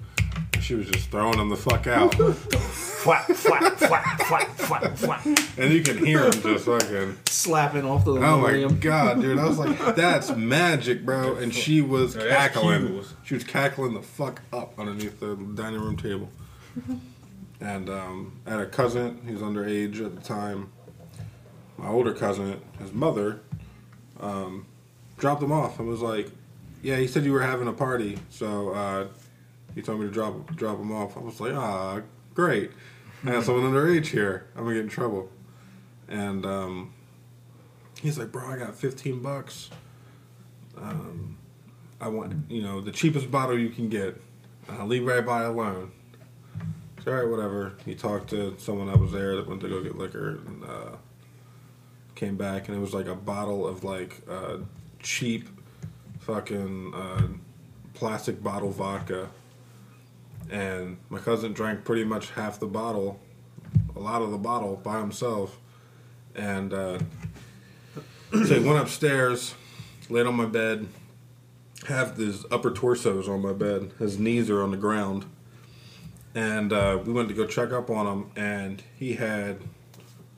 [0.62, 2.14] And she was just throwing them the fuck out.
[2.14, 5.26] Flap, flap, flap, flap, flap, flap.
[5.58, 7.18] and you can hear them just fucking.
[7.26, 8.78] Slapping off the Oh my linoleum.
[8.78, 9.40] god, dude!
[9.40, 12.86] I was like, "That's magic, bro!" And she was No, that's cackling.
[12.86, 13.12] cues.
[13.24, 16.28] She was cackling the fuck up underneath the dining room table.
[17.60, 19.20] And um, I had a cousin.
[19.26, 20.70] He was underage at the time.
[21.76, 23.40] My older cousin, his mother,
[24.20, 24.66] um,
[25.18, 26.30] dropped him off and was like,
[26.82, 29.06] "Yeah, he said you were having a party, so uh,
[29.74, 32.02] he told me to drop drop him off." I was like, "Ah,
[32.34, 32.70] great!
[33.24, 34.46] I have someone underage here.
[34.56, 35.30] I'm gonna get in trouble."
[36.08, 36.94] And um,
[38.00, 39.70] he's like, "Bro, I got 15 bucks.
[40.76, 41.38] Um,
[42.00, 44.20] I want, you know, the cheapest bottle you can get.
[44.68, 45.92] I'll leave everybody alone."
[47.04, 47.72] So, all right, whatever.
[47.84, 50.96] He talked to someone that was there that went to go get liquor and uh,
[52.14, 54.58] came back, and it was like a bottle of like uh,
[55.00, 55.48] cheap,
[56.20, 57.26] fucking uh,
[57.94, 59.28] plastic bottle vodka.
[60.50, 63.20] And my cousin drank pretty much half the bottle,
[63.96, 65.58] a lot of the bottle by himself.
[66.34, 66.98] And uh,
[68.32, 69.54] so he went upstairs,
[70.08, 70.88] laid on my bed,
[71.86, 73.92] half his upper torsos on my bed.
[73.98, 75.26] His knees are on the ground.
[76.34, 79.58] And uh, we went to go check up on him, and he had,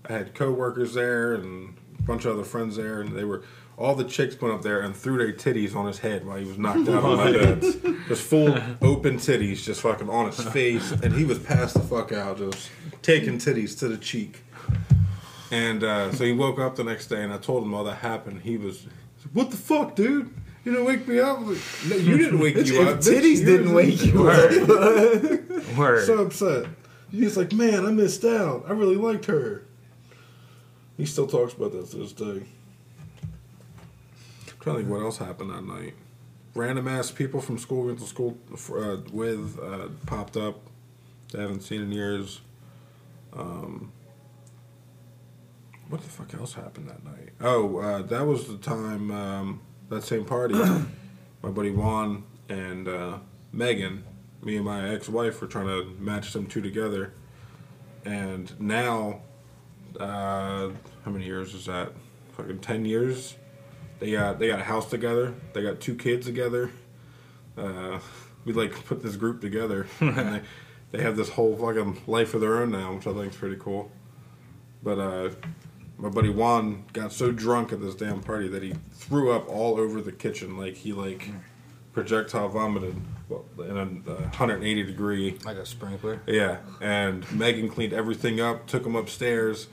[0.08, 3.42] I had coworkers there and a bunch of other friends there, and they were,
[3.76, 6.44] all the chicks went up there and threw their titties on his head while he
[6.44, 7.60] was knocked out on my bed.
[8.08, 12.12] Just full open titties, just fucking on his face, and he was passed the fuck
[12.12, 12.70] out, just
[13.02, 14.42] taking titties to the cheek.
[15.50, 17.96] And uh, so he woke up the next day, and I told him all that
[17.96, 18.42] happened.
[18.42, 18.86] He was,
[19.32, 20.30] "What the fuck, dude?
[20.64, 21.58] You didn't wake me up." Like,
[21.88, 22.98] no, you didn't wake you up.
[22.98, 24.50] Titties You didn't wake you up.
[25.78, 26.04] Word.
[26.06, 26.66] so upset.
[27.10, 28.64] He's like, "Man, I missed out.
[28.68, 29.64] I really liked her."
[30.96, 32.42] He still talks about that to this day.
[34.64, 35.92] Trying to think what else happened that night.
[36.54, 38.38] Random ass people from school we went to school
[38.74, 40.58] uh, with uh, popped up.
[41.30, 42.40] They haven't seen in years.
[43.34, 43.92] Um,
[45.90, 47.32] what the fuck else happened that night?
[47.42, 50.54] Oh, uh, that was the time um, that same party.
[51.42, 53.18] my buddy Juan and uh,
[53.52, 54.02] Megan,
[54.42, 57.12] me and my ex-wife were trying to match them two together,
[58.06, 59.20] and now,
[60.00, 60.70] uh,
[61.04, 61.92] how many years is that?
[62.32, 63.34] Fucking ten years.
[63.98, 65.34] They got they got a house together.
[65.52, 66.70] They got two kids together.
[67.56, 68.00] uh,
[68.44, 70.42] we like put this group together, and they
[70.92, 73.56] they have this whole fucking life of their own now, which I think is pretty
[73.58, 73.90] cool.
[74.82, 75.30] But uh,
[75.96, 79.78] my buddy Juan got so drunk at this damn party that he threw up all
[79.78, 81.30] over the kitchen, like he like
[81.92, 82.96] projectile vomited
[83.28, 85.38] well, in a uh, 180 degree.
[85.44, 86.20] Like a sprinkler.
[86.26, 89.68] Yeah, and Megan cleaned everything up, took him upstairs,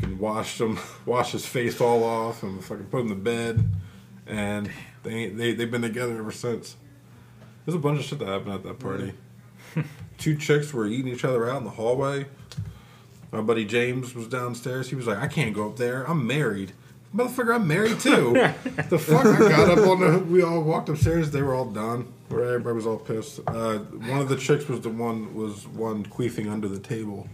[0.00, 3.64] fucking washed him, washed his face all off, and fucking put him to bed.
[4.26, 4.70] And
[5.02, 6.76] they they they've been together ever since.
[7.64, 9.12] There's a bunch of shit that happened at that party.
[10.18, 12.26] Two chicks were eating each other out in the hallway.
[13.30, 14.88] My buddy James was downstairs.
[14.88, 16.04] He was like, "I can't go up there.
[16.04, 16.72] I'm married."
[17.14, 18.32] Motherfucker, I'm married too.
[18.90, 19.24] the fuck?
[19.24, 20.18] I got up on the.
[20.18, 21.30] We all walked upstairs.
[21.30, 22.12] They were all done.
[22.28, 23.40] Where everybody was all pissed.
[23.46, 27.26] Uh, one of the chicks was the one was one queefing under the table.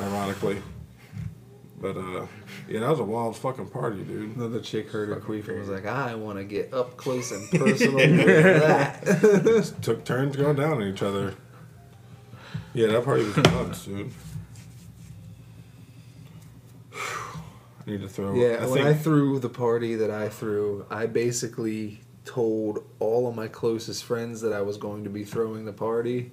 [0.00, 0.62] Ironically,
[1.80, 2.26] but uh,
[2.68, 4.36] yeah, that was a wild fucking party, dude.
[4.36, 7.50] Another chick heard her queef and was like, I want to get up close and
[7.50, 9.74] personal with that.
[9.82, 11.34] Took turns going down on each other.
[12.72, 14.10] Yeah, that party was nuts, dude.
[16.94, 18.34] I need to throw.
[18.34, 23.28] Yeah, I when think I threw the party that I threw, I basically told all
[23.28, 26.32] of my closest friends that I was going to be throwing the party,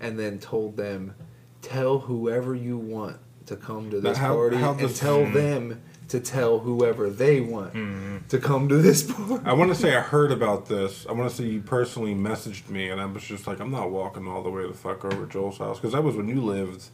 [0.00, 1.16] and then told them,
[1.62, 5.80] tell whoever you want to come to this how- party, how and does- tell them
[6.08, 8.26] to tell whoever they want mm-hmm.
[8.28, 9.44] to come to this party.
[9.44, 11.06] I want to say I heard about this.
[11.06, 13.90] I want to say you personally messaged me, and I was just like, I'm not
[13.90, 16.40] walking all the way the fuck over to Joel's house because that was when you
[16.40, 16.84] lived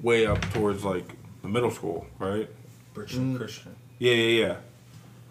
[0.00, 1.08] way up towards like
[1.42, 2.48] the middle school, right?
[2.94, 3.34] Christian.
[3.34, 3.38] Mm.
[3.38, 3.76] Christian.
[3.98, 4.56] Yeah, yeah, yeah.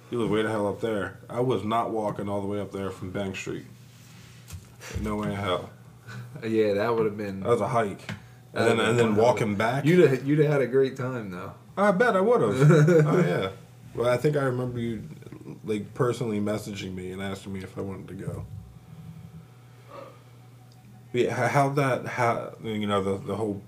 [0.09, 1.19] You live way the hell up there.
[1.29, 3.65] I was not walking all the way up there from Bank Street.
[5.01, 5.69] No way in hell.
[6.43, 7.41] Yeah, that would have been.
[7.41, 8.01] That was a hike,
[8.53, 9.85] and then and then walking back.
[9.85, 11.53] You'd have, you'd have had a great time though.
[11.77, 12.71] I bet I would have.
[13.07, 13.49] oh yeah.
[13.95, 15.03] Well, I think I remember you
[15.63, 18.45] like personally messaging me and asking me if I wanted to go.
[21.13, 23.61] Yeah, how how that how you know the the whole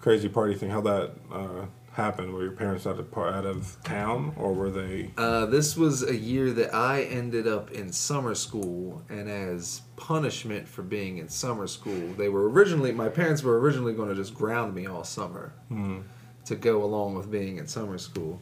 [0.00, 0.70] crazy party thing?
[0.70, 1.66] How that uh,
[1.96, 2.32] happened?
[2.32, 5.10] Were your parents out of out of town or were they?
[5.16, 10.68] Uh, this was a year that I ended up in summer school, and as punishment
[10.68, 14.34] for being in summer school, they were originally my parents were originally going to just
[14.34, 16.00] ground me all summer Hmm.
[16.44, 18.40] to go along with being in summer school.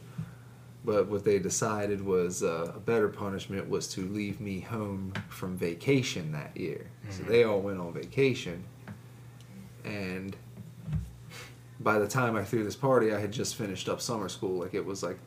[0.83, 5.57] But what they decided was uh, a better punishment was to leave me home from
[5.57, 6.91] vacation that year.
[7.09, 8.63] So they all went on vacation,
[9.83, 10.35] and
[11.85, 14.57] by the time I threw this party, I had just finished up summer school.
[14.57, 15.19] Like it was like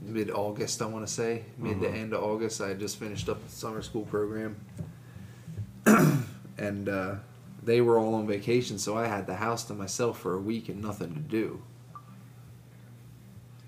[0.00, 2.60] mid August, I want to say, mid to end of August.
[2.60, 4.64] I had just finished up the summer school program,
[6.56, 7.16] and uh,
[7.64, 10.68] they were all on vacation, so I had the house to myself for a week
[10.68, 11.60] and nothing to do.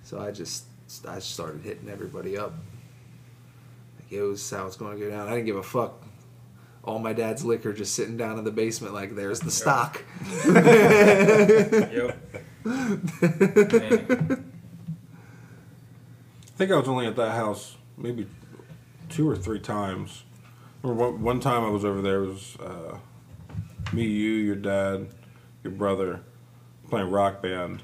[0.05, 0.66] So I just
[1.09, 2.55] I started hitting everybody up.
[3.99, 5.27] Like it was how it's going to go down.
[5.27, 6.04] I didn't give a fuck.
[6.85, 10.05] All my dad's liquor just sitting down in the basement, like there's the stock.
[10.47, 12.18] Yep.
[12.66, 12.99] I
[16.57, 18.27] think I was only at that house maybe
[19.09, 20.25] two or three times.
[20.83, 22.99] Or one, one time I was over there it was uh,
[23.92, 25.09] me, you, your dad,
[25.62, 26.20] your brother
[26.88, 27.83] playing rock band.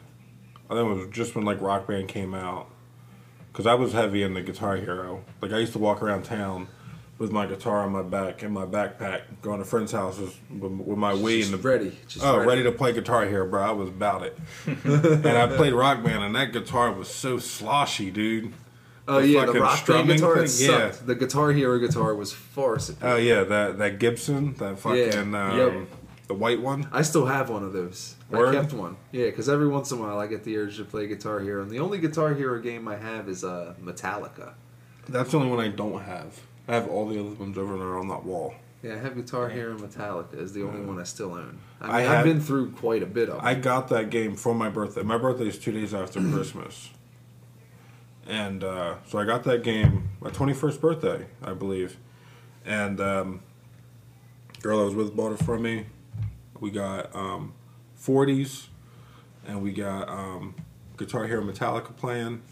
[0.69, 2.71] I think it was just when like rock band came out.
[3.53, 5.25] Cause I was heavy in the Guitar Hero.
[5.41, 6.69] Like I used to walk around town
[7.21, 10.97] with my guitar on my back and my backpack, going to friends' houses with, with
[10.97, 11.93] my Wii and the ready.
[12.09, 12.63] Just oh, ready.
[12.63, 13.63] to play Guitar Hero, bro.
[13.63, 14.39] I was about it.
[14.67, 18.55] and I played Rock Band, and that guitar was so sloshy, dude.
[19.07, 21.01] Oh the yeah, the rock band guitar thing, it sucked.
[21.01, 21.07] yeah.
[21.07, 23.15] The Guitar Hero guitar was far superior.
[23.15, 25.89] Oh yeah, that that Gibson, that fucking um, Yep.
[26.29, 26.89] the white one.
[26.93, 28.15] I still have one of those.
[28.31, 28.55] Word?
[28.55, 28.97] I kept one.
[29.11, 31.61] Yeah, because every once in a while I get the urge to play Guitar Hero,
[31.61, 34.53] and the only Guitar Hero game I have is uh, Metallica.
[35.09, 36.41] That's the only one I don't have.
[36.71, 38.55] I have all the other ones over there on that wall.
[38.81, 41.59] Yeah, I have Guitar Hero and Metallica is the only one I still own.
[41.81, 43.43] I I mean, had- I've been through quite a bit of.
[43.45, 45.03] I got that game for my birthday.
[45.03, 46.91] My birthday is two days after Christmas.
[48.29, 51.97] And uh, so I got that game my 21st birthday, I believe.
[52.65, 53.41] And um,
[54.63, 55.87] girl I was with bought it for me.
[56.61, 57.53] We got um,
[58.01, 58.69] 40s
[59.45, 60.55] and we got um,
[60.97, 62.43] Guitar Hero Metallica playing.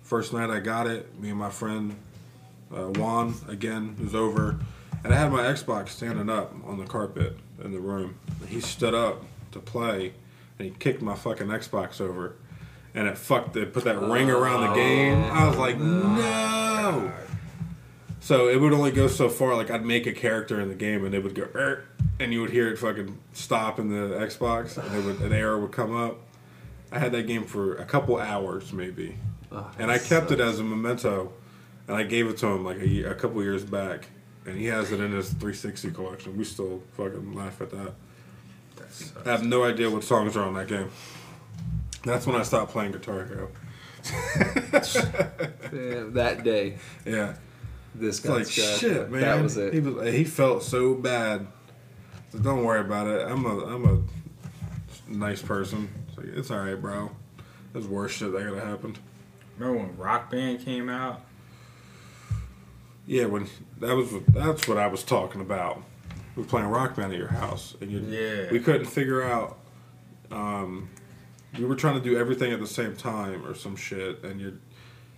[0.00, 1.96] First night I got it, me and my friend
[2.74, 4.58] uh, Juan again was over,
[5.04, 8.18] and I had my Xbox standing up on the carpet in the room.
[8.48, 10.12] He stood up to play,
[10.58, 12.36] and he kicked my fucking Xbox over,
[12.94, 13.56] and it fucked.
[13.56, 15.22] It put that ring around the game.
[15.24, 17.12] I was like, no.
[18.20, 19.54] So it would only go so far.
[19.54, 21.84] Like I'd make a character in the game, and it would go, "Er,"
[22.18, 25.58] and you would hear it fucking stop in the Xbox, and it would, an error
[25.60, 26.16] would come up.
[26.90, 29.16] I had that game for a couple hours, maybe
[29.52, 31.32] Oh, and I kept it as a memento
[31.88, 34.08] and I gave it to him like a, year, a couple years back,
[34.44, 36.36] and he has it in his 360 collection.
[36.36, 37.94] We still fucking laugh at that.
[39.24, 40.90] I have no idea what songs are on that game.
[42.04, 43.48] That's when I stopped playing Guitar Hero.
[45.72, 47.34] Yeah, that day, Yeah,
[47.94, 49.20] this it's guy like shit, man.
[49.20, 49.74] That was it.
[49.74, 51.46] He was he felt so bad.
[52.30, 53.26] So don't worry about it.
[53.26, 55.88] I'm a I'm a nice person.
[56.08, 57.10] It's, like, it's all right, bro.
[57.72, 59.00] There's worse shit that could have happened.
[59.58, 61.22] remember when Rock Band came out?
[63.06, 63.46] Yeah, when
[63.80, 65.82] that was that's what I was talking about.
[66.34, 68.50] We were playing Rock Band at your house, and you, Yeah.
[68.50, 69.58] we couldn't figure out.
[70.30, 70.90] Um,
[71.58, 74.58] we were trying to do everything at the same time or some shit, and you,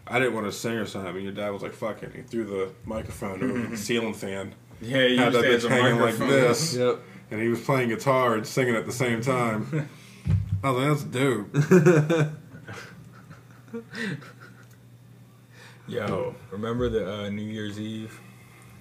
[0.07, 1.14] I didn't want to sing or something.
[1.16, 4.55] And your dad was like, "Fuck it," he threw the microphone over the ceiling fan,
[4.81, 7.01] Yeah, you had that bitch the hanging like this, Yep.
[7.31, 9.88] and he was playing guitar and singing at the same time.
[10.62, 12.33] I was like, "That's
[13.72, 14.29] dope."
[15.88, 18.20] Yo, remember the uh, New Year's Eve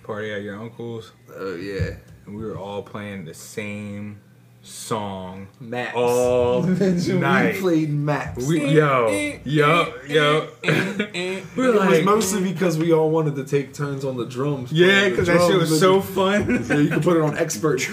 [0.03, 1.11] party at your uncle's?
[1.33, 1.95] Oh yeah.
[2.25, 4.19] And we were all playing the same
[4.61, 5.95] song Maps.
[5.95, 7.55] all night.
[7.55, 8.45] We played maps.
[8.45, 9.07] We, yo,
[9.45, 10.49] yo, yo.
[10.63, 14.73] we it were was mostly because we all wanted to take turns on the drums.
[14.73, 16.65] yeah, because that shit was so fun.
[16.67, 17.87] Yeah, you can put it on expert.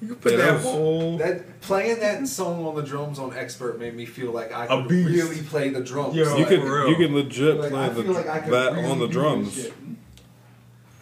[0.00, 1.18] you put Yeah, that that whole.
[1.18, 4.90] that playing that song on the drums on expert made me feel like I could
[4.90, 6.14] really play the drums.
[6.16, 6.88] Yo, you like, could for real.
[6.90, 9.54] you can legit Like, play the, like that really on the drums.
[9.56, 9.72] this.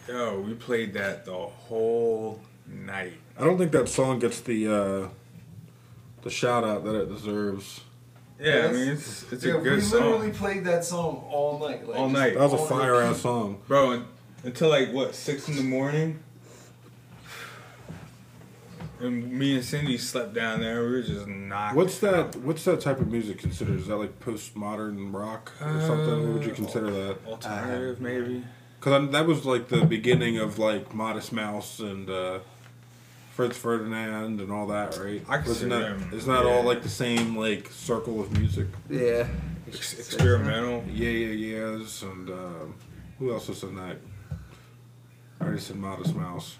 [0.07, 3.13] Yo, we played that the whole night.
[3.37, 5.07] I don't think that song gets the uh,
[6.23, 7.81] the shout out that it deserves.
[8.39, 9.99] Yeah, I mean it's it's Yeah, a good song.
[10.01, 11.87] we literally song, played that song all night.
[11.87, 12.33] Like, All night.
[12.35, 13.61] That was a fire ass song.
[13.67, 13.91] bro.
[13.91, 14.07] un-
[14.43, 16.19] Until like what six in the morning,
[18.99, 20.83] and me and Cindy slept down there.
[20.83, 21.75] We were just knocking.
[21.77, 22.35] What's that?
[22.37, 23.79] What's that type of music considered?
[23.79, 26.23] Is that like postmodern rock or something?
[26.23, 27.17] What would you consider that?
[27.25, 28.01] alternative?
[28.01, 28.43] Maybe.
[28.79, 32.39] Because that was like the beginning of like Modest Mouse and uh,
[33.31, 35.23] Franz Ferdinand and all that, right?
[35.27, 38.67] I consider Wasn't that, them, Isn't that all like the same like circle of music?
[38.89, 39.27] Yeah.
[39.67, 40.83] Ex- experimental.
[40.91, 42.75] Yeah Yeah Yeahs, and um,
[43.17, 43.97] who else was in that?
[45.39, 46.57] I already said Modest Mouse.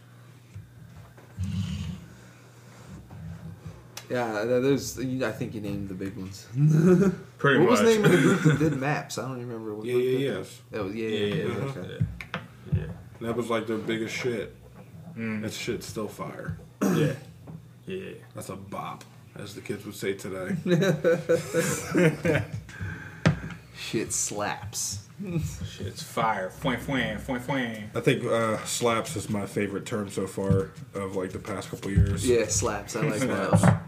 [4.09, 4.97] Yeah, th- those.
[4.99, 6.47] I think you named the big ones.
[7.37, 9.17] Pretty what was the name of the group that did maps?
[9.17, 9.75] I don't even remember.
[9.75, 10.59] What Yeah, yeah, did yes.
[10.71, 10.77] that.
[10.77, 11.63] That was yeah, yeah, yeah, yeah, yeah.
[11.65, 12.05] Okay.
[12.75, 12.83] yeah.
[13.21, 14.55] That was like their biggest shit.
[15.17, 15.41] Mm.
[15.43, 16.57] That shit's still fire.
[16.81, 17.13] yeah,
[17.85, 18.11] yeah.
[18.33, 19.03] That's a bop,
[19.35, 20.55] as the kids would say today.
[23.77, 25.07] Shit slaps.
[25.67, 26.49] Shit's fire.
[26.49, 27.83] Fwang, fwang, fwang, fwang.
[27.95, 31.91] I think uh, slaps is my favorite term so far of like the past couple
[31.91, 32.27] years.
[32.27, 32.95] Yeah, slaps.
[32.95, 33.61] I like Slaps.
[33.61, 33.81] that.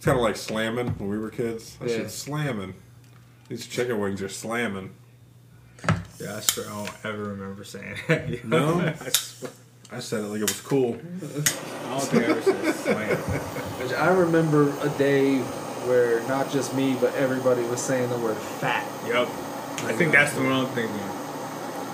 [0.00, 1.76] It's kind of like slamming when we were kids.
[1.76, 1.96] That Yeah.
[1.98, 2.72] shit's slamming.
[3.50, 4.92] These chicken wings are slamming.
[6.18, 8.42] Yeah, I swear I don't ever remember saying that.
[8.46, 8.80] No?
[8.80, 9.10] I,
[9.92, 10.94] I said it like it was cool.
[10.94, 13.16] I don't think I ever said slam.
[13.18, 15.40] Which I remember a day
[15.86, 18.86] where not just me, but everybody was saying the word fat.
[19.06, 19.28] Yep.
[19.84, 20.96] I think that's the one I'm thinking.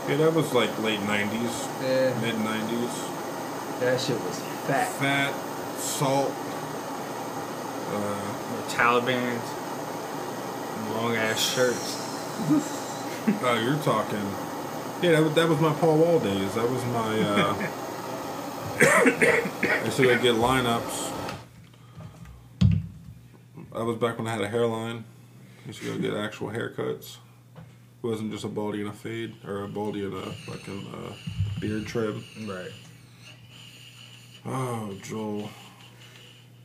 [0.09, 3.81] Yeah, that was like late '90s, Yeah, mid '90s.
[3.81, 4.39] that shit was
[4.69, 4.93] fat.
[5.01, 5.35] Fat,
[5.81, 6.33] salt.
[7.89, 9.67] Uh, Taliban's
[10.95, 11.97] long ass shirts.
[13.43, 14.25] oh, you're talking.
[15.03, 16.55] Yeah, that was, that was my Paul Wall days.
[16.55, 17.21] That was my.
[17.21, 17.69] Uh,
[18.81, 21.13] I used to go get lineups.
[23.73, 25.05] That was back when I had a hairline.
[25.65, 27.19] I used to go get actual haircuts.
[27.57, 31.13] It wasn't just a baldy and a fade, or a baldy and a fucking uh,
[31.61, 32.25] beard trim.
[32.47, 32.71] Right.
[34.47, 35.51] Oh, Joel.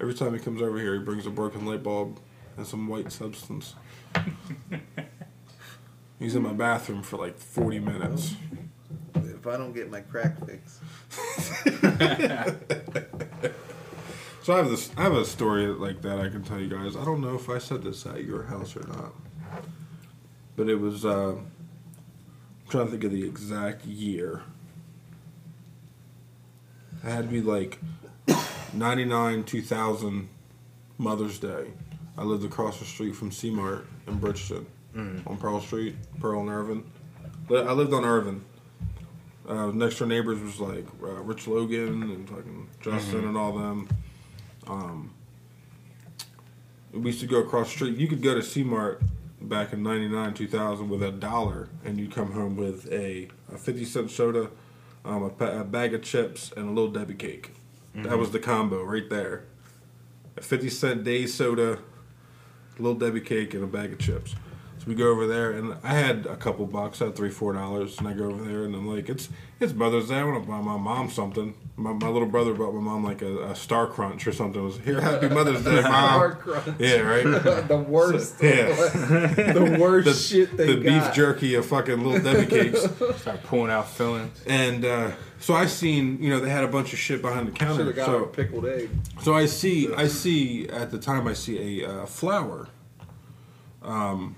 [0.02, 2.20] Every time he comes over here, he brings a broken light bulb
[2.58, 3.76] and some white substance.
[6.20, 8.36] He's in my bathroom for like 40 minutes.
[9.16, 10.80] If I don't get my crack fix.
[14.44, 14.90] So I have this.
[14.98, 16.96] I have a story like that I can tell you guys.
[16.96, 19.14] I don't know if I said this at your house or not,
[20.56, 21.06] but it was.
[21.06, 21.52] Uh, I'm
[22.68, 24.42] trying to think of the exact year.
[27.04, 27.80] It had to be like
[28.74, 30.30] 99, 2000,
[30.98, 31.68] Mother's Day.
[32.18, 34.66] I lived across the street from C-Mart in Bridgeton
[35.26, 36.84] on Pearl Street, Pearl and Irvin.
[37.50, 38.44] I lived on Irvin.
[39.48, 43.90] Uh, next door neighbors was like uh, Rich Logan and fucking Justin and all them.
[44.68, 45.14] Um,
[46.94, 47.98] we used to go across the street.
[47.98, 49.02] You could go to C-Mart
[49.42, 53.86] back in 99, 2000 with a dollar and you'd come home with a, a 50
[53.86, 54.50] cent soda,
[55.04, 57.52] um, a, pa- a bag of chips, and a little Debbie cake.
[57.96, 59.44] That was the combo right there.
[60.38, 64.32] A 50 cent day soda, a little Debbie cake, and a bag of chips.
[64.80, 67.54] So we go over there, and I had a couple bucks, I had three, four
[67.54, 69.30] dollars, and I go over there, and I'm like, it's
[69.60, 70.16] it's Mother's Day.
[70.16, 71.54] I want to buy my mom something.
[71.78, 74.62] My, my little brother bought my mom like a, a Star Crunch or something.
[74.62, 75.92] It was here, Happy Mother's Day, mom.
[75.94, 76.80] Hard crunch.
[76.80, 77.24] Yeah, right.
[77.68, 78.36] the worst.
[78.42, 78.66] Yeah.
[79.54, 80.84] the worst The, shit they the got.
[81.06, 82.84] beef jerky of fucking little Debbie cakes.
[83.22, 84.44] Start pulling out fillings.
[84.46, 87.52] And uh, so I seen, you know, they had a bunch of shit behind the
[87.52, 87.86] counter.
[87.86, 88.02] Should counter.
[88.02, 88.90] have got her a So, pickled egg.
[89.22, 92.68] so I see, I see at the time I see a uh, flower,
[93.82, 94.36] um,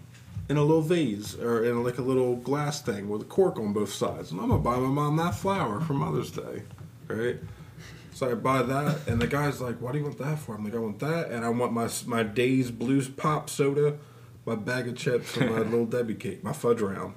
[0.49, 3.73] in a little vase or in like a little glass thing with a cork on
[3.73, 6.63] both sides, and I'm gonna buy my mom that flower for Mother's Day,
[7.08, 7.38] right?
[8.14, 10.64] So I buy that, and the guy's like, "Why do you want that for?" I'm
[10.64, 13.97] like, "I want that, and I want my my Days Blues Pop soda,
[14.45, 17.14] my bag of chips, and my little Debbie cake, my fudge round."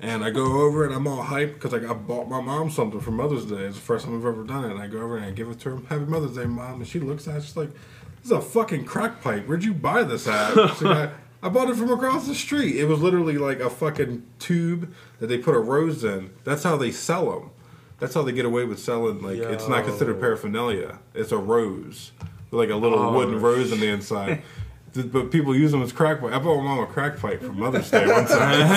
[0.00, 3.00] And I go over and I'm all hyped because like I bought my mom something
[3.00, 3.64] for Mother's Day.
[3.64, 4.72] It's the first time I've ever done it.
[4.72, 5.76] And I go over and I give it to her.
[5.88, 6.74] Happy Mother's Day, mom.
[6.74, 7.42] And she looks at it.
[7.44, 9.46] She's like, "This is a fucking crack pipe.
[9.46, 11.10] Where'd you buy this at?" Like,
[11.42, 12.76] I bought it from across the street.
[12.76, 16.30] It was literally like a fucking tube that they put a rose in.
[16.42, 17.50] That's how they sell them.
[18.04, 19.22] That's how they get away with selling.
[19.22, 20.98] Like it's not considered paraphernalia.
[21.14, 22.12] It's a rose,
[22.50, 24.42] with like a little Oh, wooden rose on the inside.
[24.94, 26.32] But people use them as crack pipe.
[26.32, 28.68] I bought my mom a crack pipe for Mother's Day one time.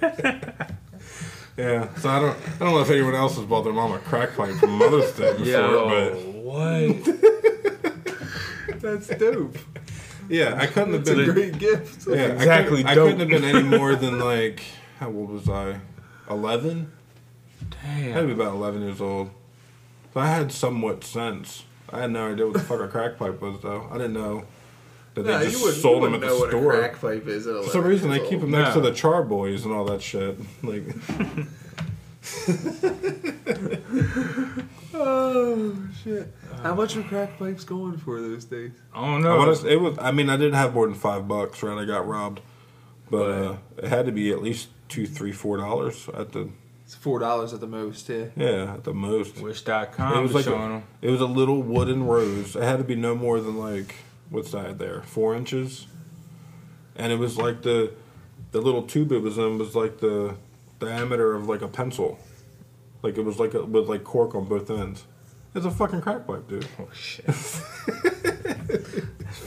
[1.56, 3.98] yeah, so I don't, I don't know if anyone else has bought their mom a
[3.98, 7.04] crack pipe for Mother's Day before, Yo, what?
[8.80, 9.56] That's dope.
[10.28, 11.32] yeah, I couldn't have It's a been.
[11.32, 12.06] great gift.
[12.08, 14.62] Yeah, Exactly, I, couldn't, I couldn't have been any more than like
[14.98, 15.78] how old was I?
[16.30, 16.92] Eleven.
[17.82, 19.30] I had to be about eleven years old.
[20.14, 21.64] So I had somewhat sense.
[21.90, 23.86] I had no idea what the fuck a crack pipe was, though.
[23.90, 24.44] I didn't know
[25.14, 26.60] that they Nah, just you wouldn't, sold them at the know store.
[26.64, 27.46] what a crack pipe is.
[27.46, 28.62] at For some 11 reason, they keep them old.
[28.62, 30.38] next to the Chore Boys and all that shit.
[30.62, 30.84] Like,
[34.94, 36.32] Oh shit!
[36.62, 38.70] How much are crack pipes going for those days?
[38.94, 39.36] I don't I know.
[39.38, 39.98] wanna, it was.
[39.98, 41.62] I mean, I didn't have more than five bucks.
[41.62, 42.40] Right, I got robbed,
[43.12, 46.48] but uh, it had to be at least two, three, four dollars at the
[46.84, 48.08] It's four dollars at the most.
[48.08, 48.28] Yeah.
[48.34, 49.38] yeah at the most.
[49.38, 50.84] Wish.com It was was like showing a, them.
[51.02, 52.56] it was a little wooden rose.
[52.56, 53.96] It had to be no more than like
[54.30, 55.86] what's that there, four inches,
[56.96, 57.92] and it was like the
[58.52, 60.36] the little tube it was in was like the
[60.78, 62.18] diameter of like a pencil,
[63.02, 65.04] like it was like a, with like cork on both ends.
[65.54, 66.66] It's a fucking crack pipe, dude.
[66.78, 67.26] Oh shit.
[67.26, 67.58] That's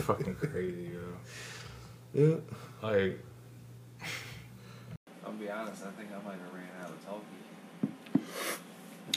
[0.01, 0.99] fucking crazy, yo.
[2.13, 2.35] Yeah.
[2.81, 3.19] Like,
[5.25, 5.83] I'll be honest.
[5.83, 7.25] I think I might have ran out of talkie.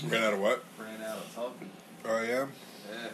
[0.05, 0.65] Ran out of what?
[0.79, 1.67] Ran out of talkie.
[2.05, 2.47] Oh yeah.
[2.91, 3.09] Yeah.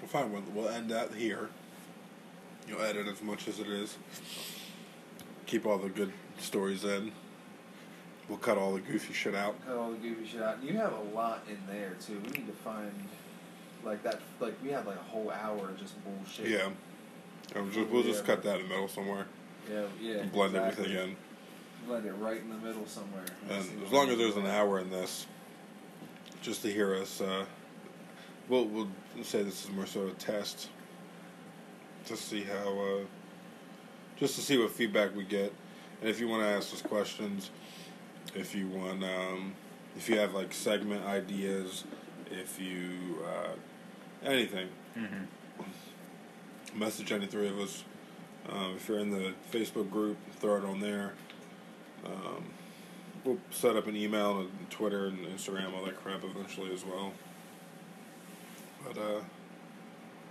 [0.00, 0.32] Well, fine.
[0.32, 1.48] We'll, we'll end that here.
[2.68, 3.96] You'll edit as much as it is.
[5.46, 7.12] Keep all the good stories in.
[8.28, 9.56] We'll cut all the goofy shit out.
[9.66, 10.62] Cut all the goofy shit out.
[10.62, 12.20] You have a lot in there too.
[12.26, 12.92] We need to find
[13.82, 14.20] like that.
[14.38, 16.48] Like we have like a whole hour of just bullshit.
[16.48, 16.68] Yeah.
[17.56, 19.26] Um, just, we'll just cut that in the middle somewhere.
[19.70, 19.84] Yeah.
[20.00, 20.16] Yeah.
[20.18, 20.84] and blend exactly.
[20.84, 21.16] everything in.
[21.86, 23.24] Blend it right in the middle somewhere.
[23.48, 25.26] And as long as there's an hour in this,
[26.42, 27.44] just to hear us, uh,
[28.48, 28.88] we'll we'll
[29.22, 30.68] say this is more so a test,
[32.06, 33.04] to see how, uh,
[34.16, 35.52] just to see what feedback we get,
[36.00, 37.50] and if you want to ask us questions,
[38.34, 39.54] if you want, um,
[39.96, 41.84] if you have like segment ideas,
[42.30, 44.68] if you uh, anything,
[46.74, 47.84] message any three of us.
[48.50, 51.12] Um, if you're in the Facebook group, throw it on there.
[52.04, 52.44] Um,
[53.24, 57.12] we'll set up an email and Twitter and Instagram, all that crap eventually as well.
[58.86, 59.20] But uh,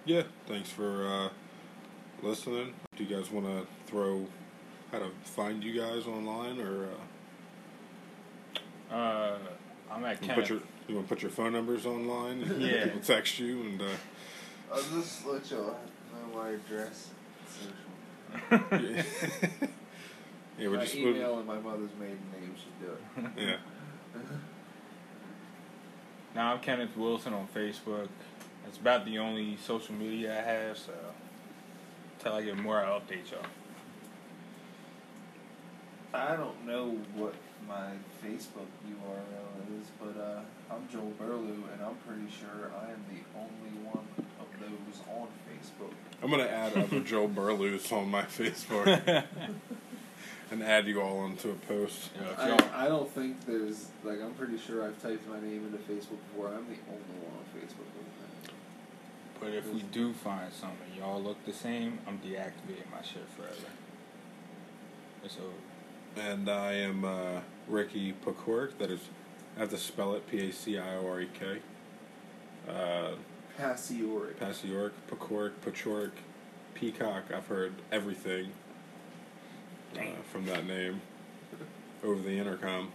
[0.05, 1.29] yeah, thanks for uh,
[2.25, 2.73] listening.
[2.95, 4.25] Do you guys want to throw
[4.91, 6.87] how to find you guys online, or
[8.91, 9.37] uh, uh,
[9.91, 10.35] I'm at you Kenneth.
[10.47, 12.41] put your you want to put your phone numbers online?
[12.43, 12.85] and Yeah.
[12.85, 13.81] people text you and.
[13.81, 13.85] Uh,
[14.73, 15.77] I'll just let y'all
[16.11, 17.07] know my address.
[18.51, 19.03] yeah,
[20.57, 23.31] yeah, we're my just we're- email and my mother's maiden name should do it.
[24.15, 24.21] yeah.
[26.35, 28.09] Now I'm Kenneth Wilson on Facebook.
[28.63, 30.93] That's about the only social media I have, so
[32.19, 33.41] until I get more, I'll update y'all.
[36.13, 37.33] I don't know what
[37.67, 37.91] my
[38.23, 40.41] Facebook URL is, but uh,
[40.71, 44.05] I'm Joel Burlew, and I'm pretty sure I am the only one
[44.39, 45.93] of those on Facebook.
[46.21, 48.85] I'm gonna add other Joe Burlews on my Facebook
[50.51, 52.09] and add you all onto a post.
[52.19, 55.39] Yo, if I, y'all- I don't think there's like I'm pretty sure I've typed my
[55.39, 56.47] name into Facebook before.
[56.47, 57.77] I'm the only one on Facebook.
[57.79, 58.51] with that.
[59.41, 63.53] but if we do find something, y'all look the same, I'm deactivating my shit forever.
[65.23, 66.27] It's over.
[66.29, 68.77] And I am uh, Ricky Paciorek.
[68.79, 69.01] That is,
[69.55, 71.59] I have to spell it P A C I O R E K.
[72.69, 73.11] uh,
[73.59, 74.35] Passioric.
[74.35, 76.11] Passiork, Pecoric, Pachoric,
[76.75, 77.23] Peacock.
[77.35, 78.51] I've heard everything
[79.95, 81.01] uh, from that name
[82.03, 82.91] over the intercom.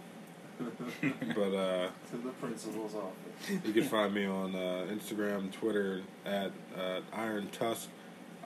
[0.60, 3.50] but uh, to the principal's office.
[3.64, 7.88] you can find me on uh, Instagram, Twitter at uh, Iron Tusk,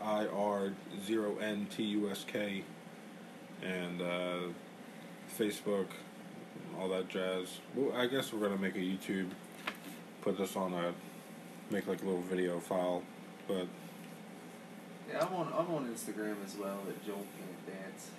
[0.01, 0.73] I R
[1.05, 2.63] zero N T U S K,
[3.63, 4.39] and uh,
[5.39, 5.89] Facebook,
[6.79, 7.59] all that jazz.
[7.75, 9.31] Well, I guess we're gonna make a YouTube,
[10.23, 10.95] put this on a,
[11.71, 13.03] make like a little video file,
[13.47, 13.67] but
[15.11, 18.11] Yeah, I'm on I'm on Instagram as well at Joel Can't Dance.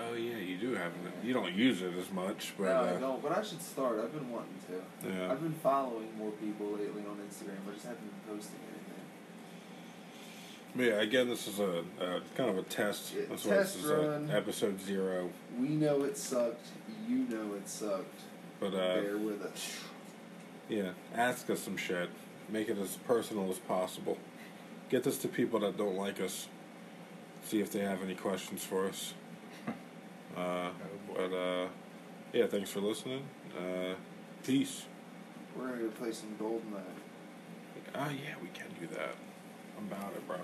[0.00, 1.12] Oh yeah, you do have it.
[1.26, 3.98] You don't use it as much, but no, I uh, don't, but I should start.
[4.02, 5.08] I've been wanting to.
[5.08, 5.30] yeah.
[5.32, 7.56] I've been following more people lately on Instagram.
[7.68, 9.04] I just haven't been posting anything.
[10.74, 13.14] But yeah, again, this is a, a kind of a test.
[13.28, 14.30] That's why test this is run.
[14.30, 15.30] uh episode zero.
[15.58, 16.66] We know it sucked.
[17.08, 18.20] You know it sucked.
[18.60, 19.78] But uh, Bear with us.
[20.68, 22.10] yeah, ask us some shit.
[22.50, 24.18] Make it as personal as possible.
[24.88, 26.46] Get this to people that don't like us.
[27.44, 29.14] See if they have any questions for us.
[30.36, 30.68] Uh,
[31.14, 31.68] but uh,
[32.32, 33.22] yeah, thanks for listening.
[33.56, 33.94] Uh,
[34.44, 34.84] peace.
[35.56, 36.82] We're gonna go play some Goldeneye.
[37.94, 39.14] Oh yeah, we can do that.
[39.78, 40.36] I'm about it, bro.